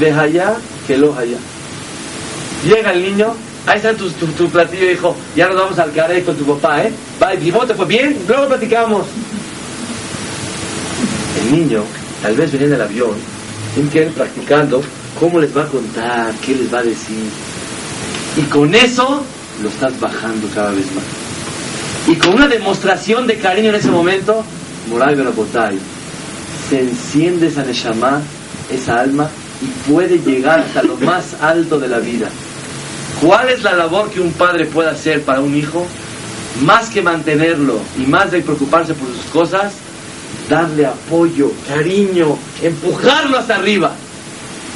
[0.00, 1.38] De allá que lo allá.
[2.64, 3.34] Llega el niño,
[3.66, 6.92] ahí está tu, tu, platillo, hijo, ya nos vamos al carré con tu papá, ¿eh?
[7.22, 9.06] Va, y te fue bien, luego platicamos.
[11.42, 11.82] El niño,
[12.22, 13.14] tal vez venía del avión,
[13.74, 14.82] tiene que ir practicando
[15.18, 17.24] cómo les va a contar, qué les va a decir.
[18.36, 19.22] Y con eso
[19.62, 21.04] lo estás bajando cada vez más.
[22.08, 24.44] Y con una demostración de cariño en ese momento,
[24.86, 25.78] Moray Berabotay,
[26.68, 28.22] se enciende esa Neshama,
[28.70, 29.28] esa alma,
[29.62, 32.28] y puede llegar hasta lo más alto de la vida.
[33.20, 35.86] ¿Cuál es la labor que un padre puede hacer para un hijo?
[36.62, 39.72] Más que mantenerlo y más de preocuparse por sus cosas,
[40.48, 43.92] darle apoyo, cariño, empujarlo hasta arriba.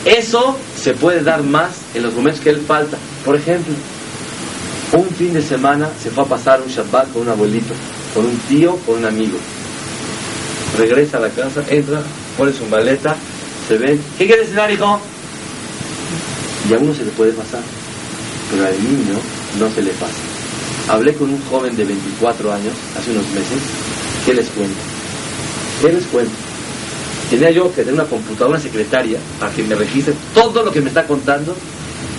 [0.04, 2.96] Eso se puede dar más en los momentos que él falta.
[3.24, 3.74] Por ejemplo,
[4.92, 7.74] un fin de semana se fue a pasar un Shabbat con un abuelito,
[8.14, 9.38] con un tío, con un amigo.
[10.80, 12.00] Regresa a la casa, entra,
[12.38, 13.14] pone su maleta,
[13.68, 13.98] se ve.
[14.16, 14.98] ¿Qué quiere cenar, hijo?
[16.70, 17.60] Y a uno se le puede pasar,
[18.50, 19.18] pero al niño
[19.58, 20.14] no se le pasa.
[20.88, 23.58] Hablé con un joven de 24 años hace unos meses.
[24.24, 24.80] ¿Qué les cuento?
[25.82, 26.32] ¿Qué les cuento?
[27.28, 30.88] Tenía yo que tener una computadora, secretaria, para que me registre todo lo que me
[30.88, 31.54] está contando.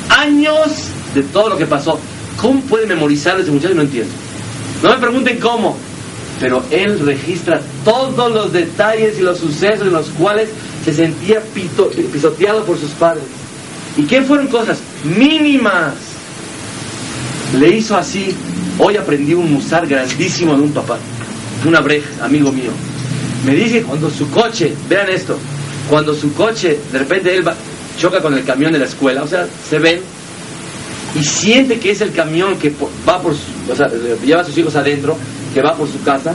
[0.10, 1.98] Años de todo lo que pasó.
[2.40, 3.74] ¿Cómo puede memorizar ese muchacho?
[3.74, 4.14] No entiendo.
[4.84, 5.78] No me pregunten cómo,
[6.42, 10.50] pero él registra todos los detalles y los sucesos en los cuales
[10.84, 11.40] se sentía
[12.12, 13.24] pisoteado por sus padres.
[13.96, 15.94] ¿Y qué fueron cosas mínimas?
[17.60, 18.36] Le hizo así.
[18.80, 20.98] Hoy aprendí un musar grandísimo de un papá,
[21.64, 22.72] un abrej, amigo mío.
[23.46, 25.38] Me dice cuando su coche, vean esto,
[25.90, 27.46] cuando su coche, de repente él
[28.00, 30.00] choca con el camión de la escuela, o sea, se ven
[31.14, 32.74] y siente que es el camión que
[33.08, 33.92] va por, o sea,
[34.24, 35.18] lleva a sus hijos adentro,
[35.54, 36.34] que va por su casa,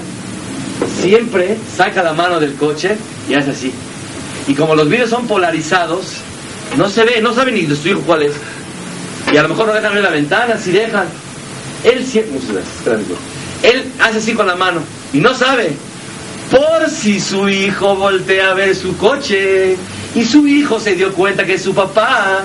[1.01, 2.97] siempre saca la mano del coche
[3.29, 3.73] y hace así.
[4.49, 6.19] Y como los vídeos son polarizados,
[6.77, 8.35] no se ve, no sabe ni de su hijo cuál es.
[9.33, 11.07] Y a lo mejor no dejan ver la ventana, si dejan.
[11.83, 12.39] Él siempre,
[13.63, 14.81] él hace así con la mano
[15.13, 15.73] y no sabe.
[16.51, 19.77] Por si su hijo voltea a ver su coche
[20.15, 22.45] y su hijo se dio cuenta que es su papá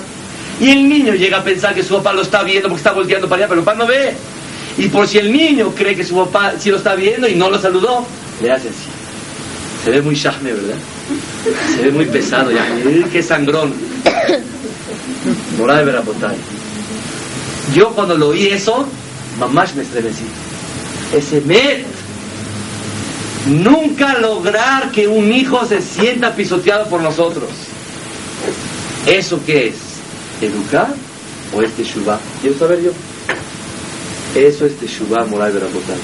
[0.60, 3.28] y el niño llega a pensar que su papá lo está viendo porque está volteando
[3.28, 4.14] para allá, pero el papá no ve.
[4.78, 7.50] Y por si el niño cree que su papá sí lo está viendo y no
[7.50, 8.06] lo saludó,
[8.42, 8.78] le hace así.
[9.84, 10.78] Se ve muy shahme, ¿verdad?
[11.76, 12.66] Se ve muy pesado ya.
[13.12, 13.74] ¡Qué sangrón!
[15.58, 16.38] Morada de Verapotay.
[17.74, 18.88] Yo cuando lo oí eso,
[19.40, 20.24] mamás me estremecí.
[21.16, 21.86] Ese met.
[23.48, 27.50] Nunca lograr que un hijo se sienta pisoteado por nosotros.
[29.08, 29.76] ¿Eso qué es?
[30.42, 30.94] ¿Educar
[31.54, 32.20] o es Teshuvah?
[32.42, 32.92] Quiero saber yo.
[34.36, 35.98] Eso es Teshuvah moral Berabotay.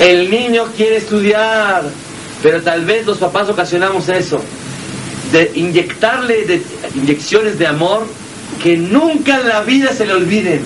[0.00, 1.84] El niño quiere estudiar,
[2.42, 4.40] pero tal vez los papás ocasionamos eso.
[5.32, 6.60] De inyectarle
[6.94, 8.06] inyecciones de amor
[8.62, 10.62] que nunca en la vida se le olviden.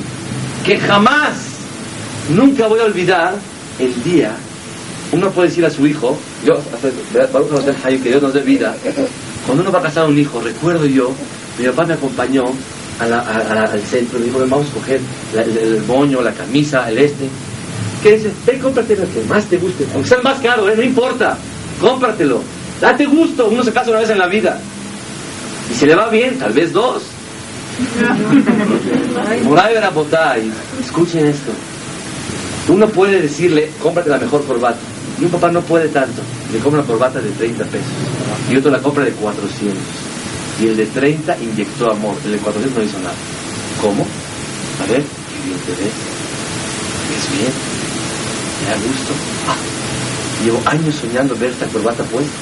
[0.64, 1.34] Que jamás,
[2.30, 3.34] nunca voy a olvidar
[3.78, 4.34] el día.
[5.12, 6.60] Uno puede decir a su hijo, yo,
[7.82, 8.76] que Dios nos dé vida.
[9.46, 11.12] Cuando uno va a casar a un hijo, recuerdo yo
[11.58, 12.44] mi papá me acompañó
[13.00, 15.00] al centro, dijo, vamos a coger
[15.34, 17.28] el, moño, la camisa, el este.
[18.02, 18.30] ¿Qué dice?
[18.46, 19.86] Ven, cómprate lo que más te guste.
[19.94, 20.74] Aunque sea más caro, ¿eh?
[20.76, 21.36] no importa.
[21.80, 22.42] Cómpratelo.
[22.80, 23.48] Date gusto.
[23.48, 24.60] Uno se casa una vez en la vida.
[25.70, 27.02] Y se le va bien, tal vez dos.
[29.44, 31.52] Moray Botay, escuchen esto.
[32.68, 34.78] Uno puede decirle, cómprate la mejor corbata.
[35.20, 36.22] Y un papá no puede tanto.
[36.52, 37.88] Le compra una corbata de 30 pesos.
[38.50, 39.76] Y otro la compra de 400.
[40.60, 42.16] Y el de 30 inyectó amor.
[42.24, 43.14] El de 400 no hizo nada.
[43.80, 44.06] ¿Cómo?
[44.82, 45.94] A ver, qué bien te ves.
[47.08, 47.52] ¿Ves bien?
[48.60, 49.12] Me da gusto.
[49.48, 49.56] Ah,
[50.44, 52.32] llevo años soñando ver esta corbata puesta.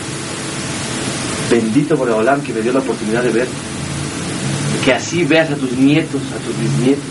[1.51, 3.49] Bendito Boreolam que me dio la oportunidad de ver.
[4.85, 7.05] Que así veas a tus nietos, a tus bisnietos.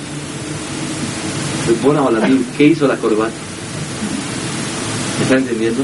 [2.58, 3.34] ¿Qué hizo la corbata?
[5.18, 5.84] ¿Me están entendiendo?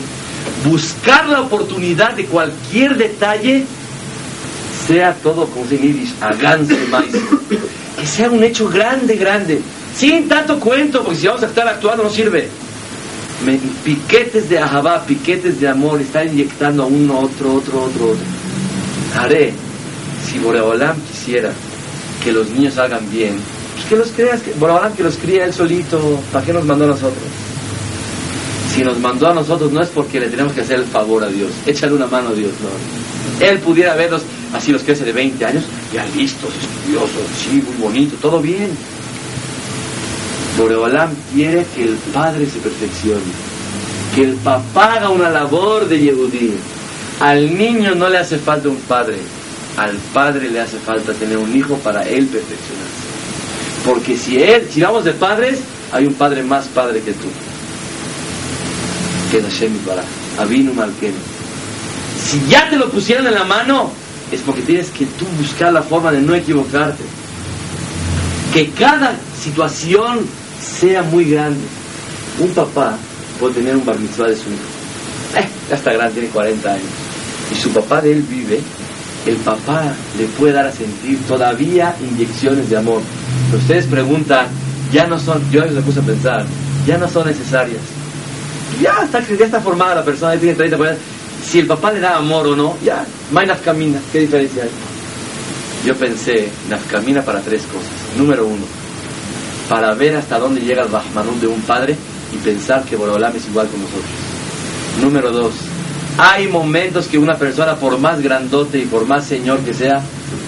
[0.65, 3.65] Buscar la oportunidad de cualquier detalle
[4.91, 6.13] sea todo, como se dice
[6.89, 7.15] maíz.
[7.99, 9.61] Que sea un hecho grande, grande.
[9.95, 12.47] Sin tanto cuento, porque si vamos a estar actuando no sirve.
[13.83, 18.25] piquetes de ahabá, piquetes de amor, está inyectando a uno, otro, otro, otro, otro.
[19.17, 19.53] Haré,
[20.25, 21.51] si Boreolam quisiera
[22.23, 23.35] que los niños hagan bien,
[23.75, 26.85] Pues que los creas, que, ahora que los cría él solito, ¿para qué nos mandó
[26.85, 27.23] a nosotros?
[28.73, 31.27] Si nos mandó a nosotros no es porque le tenemos que hacer el favor a
[31.27, 33.45] Dios, échale una mano a Dios, no.
[33.45, 34.21] Él pudiera verlos,
[34.53, 38.69] así los crece de 20 años, ya listos, estudiosos, sí, muy bonito, todo bien.
[40.57, 43.21] Boreolam quiere que el padre se perfeccione,
[44.13, 46.53] que el papá haga una labor de Yehudí.
[47.19, 49.17] Al niño no le hace falta un padre,
[49.77, 53.01] al padre le hace falta tener un hijo para él perfeccionarse.
[53.85, 55.59] Porque si él, si vamos de padres,
[55.91, 57.27] hay un padre más padre que tú.
[59.31, 60.03] Que Hashem para
[60.39, 61.13] Avinu Malken.
[62.23, 63.91] Si ya te lo pusieron en la mano,
[64.31, 67.03] es porque tienes que tú buscar la forma de no equivocarte.
[68.53, 70.19] Que cada situación
[70.61, 71.59] sea muy grande.
[72.39, 72.97] Un papá
[73.39, 74.37] puede tener un bar de su hijo.
[75.37, 76.85] Eh, ya está grande, tiene 40 años.
[77.51, 78.61] Y su papá de él vive,
[79.25, 83.01] el papá le puede dar a sentir todavía inyecciones de amor.
[83.47, 84.47] Pero ustedes preguntan,
[84.91, 86.45] ya no son, yo les puse a pensar,
[86.85, 87.81] ya no son necesarias.
[88.81, 91.01] Ya está, ya está formada la persona, tiene 30, 40.
[91.45, 94.69] Si el papá le da amor o no, ya, más nafkamina, ¿qué diferencia hay?
[95.85, 97.89] Yo pensé, nafkamina para tres cosas.
[98.17, 98.63] Número uno,
[99.67, 101.95] para ver hasta dónde llega el Bahmanun de un padre
[102.33, 104.05] y pensar que Borolam es igual con nosotros.
[105.01, 105.53] Número dos,
[106.17, 110.01] hay momentos que una persona, por más grandote y por más señor que sea,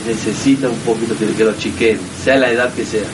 [0.06, 3.08] necesita un poquito que lo chiquen, sea la edad que sea.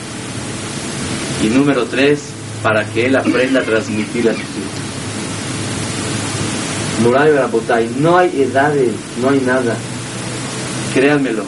[1.42, 2.20] Y número tres,
[2.62, 4.89] para que él aprenda a transmitir a sus hijos.
[7.98, 8.92] No hay edades,
[9.22, 9.74] no hay nada.
[10.92, 11.44] Créanmelo,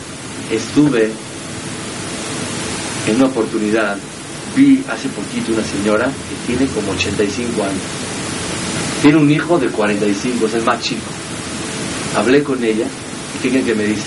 [0.50, 1.10] estuve
[3.06, 3.96] en una oportunidad,
[4.56, 7.74] vi hace poquito una señora que tiene como 85 años.
[9.02, 11.10] Tiene un hijo de 45, es el más chico.
[12.16, 12.86] Hablé con ella
[13.34, 14.06] y fíjense que me dice,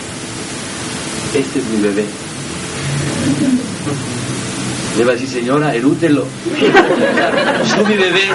[1.35, 2.05] este es mi bebé.
[4.97, 6.25] Le va a decir, señora, erútelo.
[7.65, 8.29] Es mi bebé.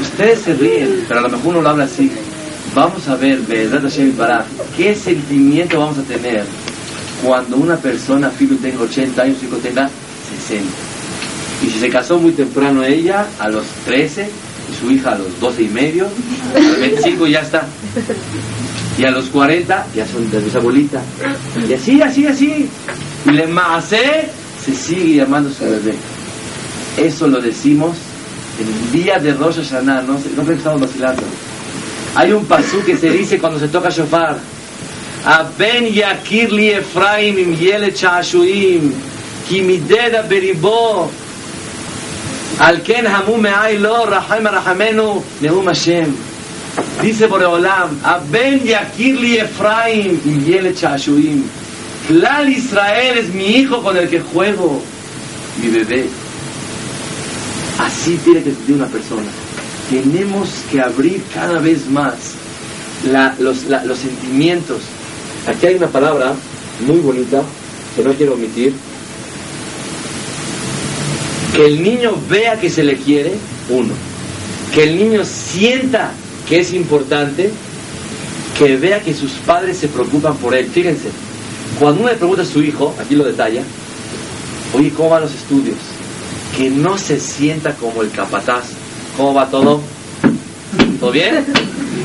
[0.00, 2.10] Ustedes se ríen, pero a lo mejor uno lo habla así.
[2.74, 3.40] Vamos a ver,
[4.16, 4.44] para
[4.76, 6.44] qué sentimiento vamos a tener
[7.22, 9.88] cuando una persona, Filu tenga 80 años, hijo tenga
[10.46, 10.68] 60.
[11.62, 14.28] Y si se casó muy temprano ella, a los 13,
[14.70, 16.08] y su hija a los 12 y medio,
[16.56, 17.66] a los 25 ya está.
[18.98, 21.02] Y a los 40 ya son de mis abuelitas.
[21.68, 22.68] Y así, así, así.
[23.26, 24.28] Y le macé,
[24.64, 25.94] se sigue llamando su bebé.
[26.96, 27.96] Eso lo decimos
[28.62, 31.22] el día de Rosh Hashanah, no, no que vacilando.
[32.14, 34.38] Hay un pasú que se dice cuando se toca shofar.
[35.24, 38.92] Aben yakir li Efraim im yele chashuim,
[39.48, 41.08] ki mideda beribo,
[42.58, 46.12] al ken hamu me'ay lo, rahim rahamenu, neum Hashem.
[47.00, 51.44] Dice Boreolam, Aben yakir li Efraim im yele chashuim.
[52.08, 54.82] Clal Israel es mi hijo con el que juego,
[55.62, 56.21] mi bebé.
[57.92, 59.28] Así tiene que sentir una persona.
[59.90, 62.14] Tenemos que abrir cada vez más
[63.38, 64.78] los, los sentimientos.
[65.46, 66.34] Aquí hay una palabra
[66.86, 67.42] muy bonita
[67.94, 68.74] que no quiero omitir.
[71.54, 73.34] Que el niño vea que se le quiere,
[73.68, 73.92] uno.
[74.74, 76.12] Que el niño sienta
[76.48, 77.50] que es importante,
[78.58, 80.66] que vea que sus padres se preocupan por él.
[80.66, 81.08] Fíjense,
[81.78, 83.62] cuando uno le pregunta a su hijo, aquí lo detalla,
[84.72, 85.76] oye, ¿cómo van los estudios?
[86.56, 88.64] Que no se sienta como el capataz.
[89.16, 89.80] ¿Cómo va todo?
[91.00, 91.44] ¿Todo bien?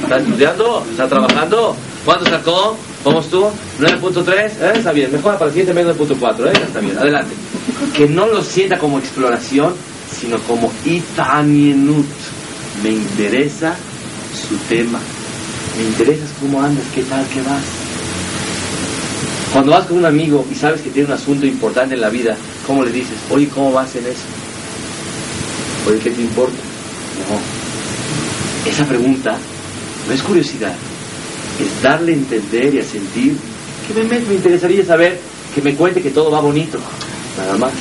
[0.03, 0.85] ¿Está estudiando?
[0.89, 1.75] ¿Está trabajando?
[2.05, 2.77] ¿Cuánto sacó?
[3.03, 3.51] ¿Cómo estuvo?
[3.79, 4.71] 9.3, ¿eh?
[4.75, 5.11] está bien.
[5.11, 6.53] Mejora para el siguiente mes 9.4, ¿eh?
[6.65, 6.97] está bien.
[6.97, 7.33] Adelante.
[7.95, 9.73] Que no lo sienta como exploración,
[10.19, 12.05] sino como itanienut.
[12.83, 13.75] Me interesa
[14.33, 14.99] su tema.
[15.77, 17.63] Me interesa cómo andas, qué tal, qué vas.
[19.53, 22.35] Cuando vas con un amigo y sabes que tiene un asunto importante en la vida,
[22.65, 23.17] ¿cómo le dices?
[23.29, 24.36] Oye, ¿cómo vas en eso?
[25.88, 26.57] Oye, ¿qué te importa?
[27.29, 28.69] No.
[28.69, 29.38] Esa pregunta
[30.05, 30.73] no es curiosidad,
[31.61, 33.38] es darle a entender y a sentir
[33.88, 35.17] que me, interesaría saber
[35.55, 36.77] que me cuente que todo va bonito,
[37.38, 37.71] nada más.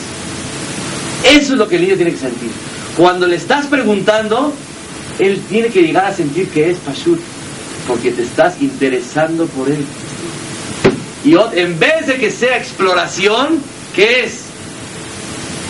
[1.24, 2.50] Eso es lo que el niño tiene que sentir.
[2.96, 4.52] Cuando le estás preguntando,
[5.18, 7.18] él tiene que llegar a sentir que es Pashut,
[7.88, 9.84] porque te estás interesando por él.
[11.24, 13.61] Y en vez de que sea exploración,
[13.96, 14.42] ¿qué es?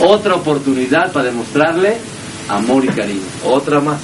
[0.01, 1.97] Otra oportunidad para demostrarle
[2.49, 3.23] amor y cariño.
[3.45, 3.99] Otra más.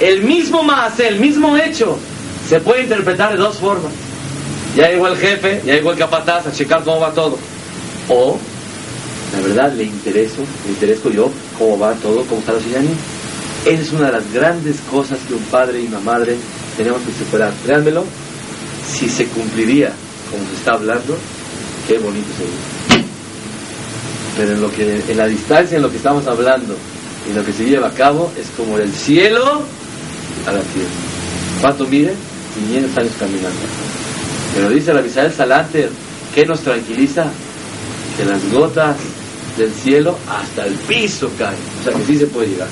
[0.00, 1.98] El mismo más, el mismo hecho,
[2.48, 3.92] se puede interpretar de dos formas.
[4.76, 7.38] Ya llegó el jefe, ya llegó el capataz a checar cómo va todo.
[8.08, 8.38] O,
[9.32, 12.96] la verdad, le intereso, le intereso yo cómo va todo, cómo está la.
[13.64, 16.36] Esa es una de las grandes cosas que un padre y una madre
[16.76, 17.52] tenemos que superar.
[17.64, 18.04] Créanmelo,
[18.92, 19.92] si se cumpliría
[20.30, 21.16] como se está hablando,
[21.86, 23.04] qué bonito sería.
[24.36, 26.74] Pero en, lo que, en la distancia en lo que estamos hablando
[27.28, 29.62] y lo que se lleva a cabo es como el cielo
[30.46, 30.90] a la tierra.
[31.60, 32.14] ¿Cuánto mide?
[32.54, 33.60] 500 años caminando.
[34.54, 35.90] Pero dice la Bisael Salater,
[36.34, 37.26] ¿qué nos tranquiliza?
[38.16, 38.96] Que las gotas
[39.56, 41.56] del cielo hasta el piso caen.
[41.80, 42.68] O sea que sí se puede llegar.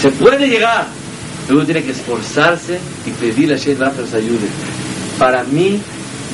[0.00, 0.86] Se puede llegar,
[1.46, 4.48] pero uno tiene que esforzarse y pedirle a Sheikh que ayude.
[5.18, 5.80] Para mí,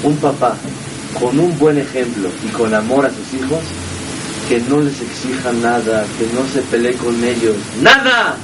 [0.02, 0.56] un papá
[1.18, 3.60] con un buen ejemplo y con amor a sus hijos,
[4.50, 8.34] que no les exija nada, que no se pelee con ellos, nada.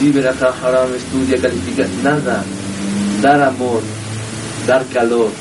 [0.00, 2.44] Vive haram, estudia, califica, nada.
[3.20, 3.82] Dar amor,
[4.68, 5.32] dar calor.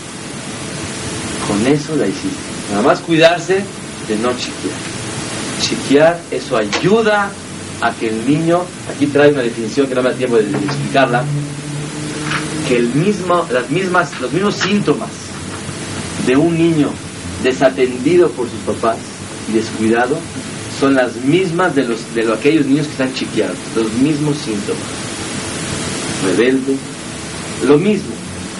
[1.48, 2.40] Con eso la hiciste.
[2.72, 3.64] Nada más cuidarse
[4.08, 4.80] de no chiquear.
[5.62, 7.30] Chiquear, eso ayuda
[7.82, 11.24] a que el niño, aquí trae una definición que no me da tiempo de, explicarla,
[12.68, 15.12] que el mismo, las mismas, los mismos síntomas
[16.26, 16.90] de un niño
[17.44, 18.98] desatendido por sus papás
[19.50, 20.18] y descuidado
[20.80, 24.84] son las mismas de los de aquellos niños que están chiqueados, los mismos síntomas.
[26.26, 26.76] Rebelde,
[27.66, 28.14] lo mismo,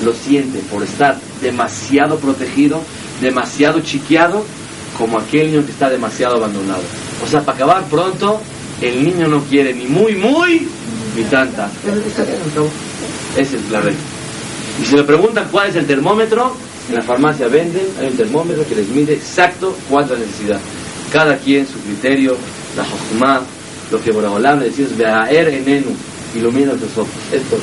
[0.04, 2.82] lo siente por estar demasiado protegido,
[3.22, 4.44] demasiado chiqueado,
[4.98, 6.84] como aquel niño que está demasiado abandonado.
[7.24, 8.40] O sea, para acabar pronto,
[8.82, 10.68] el niño no quiere ni muy, muy,
[11.16, 11.70] ni tanta.
[13.36, 14.00] Esa es la regla.
[14.82, 16.56] Y si me preguntan cuál es el termómetro,
[16.90, 20.60] en la farmacia venden, hay un termómetro que les mide exacto cuánta necesidad.
[21.12, 22.36] Cada quien su criterio,
[22.76, 23.42] la jojumá,
[23.92, 25.96] lo que Boraholam le decía es Beaer enenu,
[26.36, 27.14] ilumina nuestros ojos.
[27.32, 27.58] Esto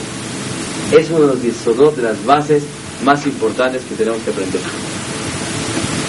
[0.97, 1.57] es uno de los diez
[1.97, 2.62] de las bases
[3.05, 4.61] más importantes que tenemos que aprender.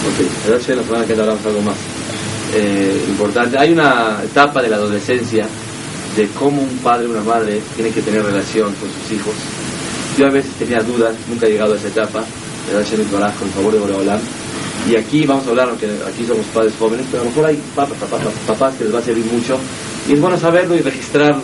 [0.03, 1.77] Ok, la semana que hablamos algo más
[2.53, 3.57] eh, importante.
[3.57, 5.47] Hay una etapa de la adolescencia
[6.15, 9.33] de cómo un padre o una madre tiene que tener relación con sus hijos.
[10.17, 12.23] Yo a veces tenía dudas, nunca he llegado a esa etapa,
[12.71, 14.19] con el favor de Boreolam.
[14.89, 17.61] Y aquí vamos a hablar, aunque aquí somos padres jóvenes, pero a lo mejor hay
[17.75, 17.97] papás,
[18.47, 19.57] papás, que les va a servir mucho.
[20.09, 21.39] Y es bueno saberlo y registrar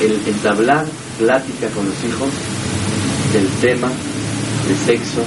[0.00, 0.86] el entablar
[1.18, 2.28] plática con los hijos
[3.32, 5.22] del tema de sexo,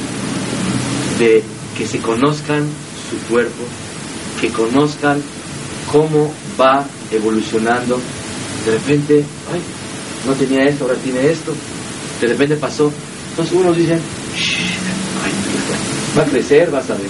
[1.20, 1.44] de
[1.78, 2.68] que se conozcan
[3.10, 3.64] su cuerpo,
[4.42, 5.22] que conozcan
[5.92, 8.00] cómo va evolucionando.
[8.66, 9.24] De repente,
[9.54, 9.62] ay,
[10.28, 11.54] no tenía esto, ahora tiene esto.
[12.20, 12.92] De repente pasó.
[13.32, 14.00] Entonces unos dicen,
[16.18, 17.10] va a crecer, vas a ver.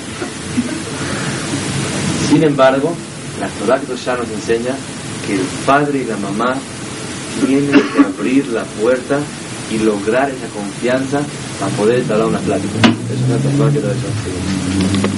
[2.30, 2.96] Sin embargo,
[3.40, 4.76] la Torah ya nos enseña
[5.26, 6.56] que el padre y la mamá
[7.46, 9.20] tienen que abrir la puerta
[9.72, 11.22] y lograr esa confianza
[11.60, 12.80] para poder dar una plática.
[12.80, 15.09] Es una persona que lo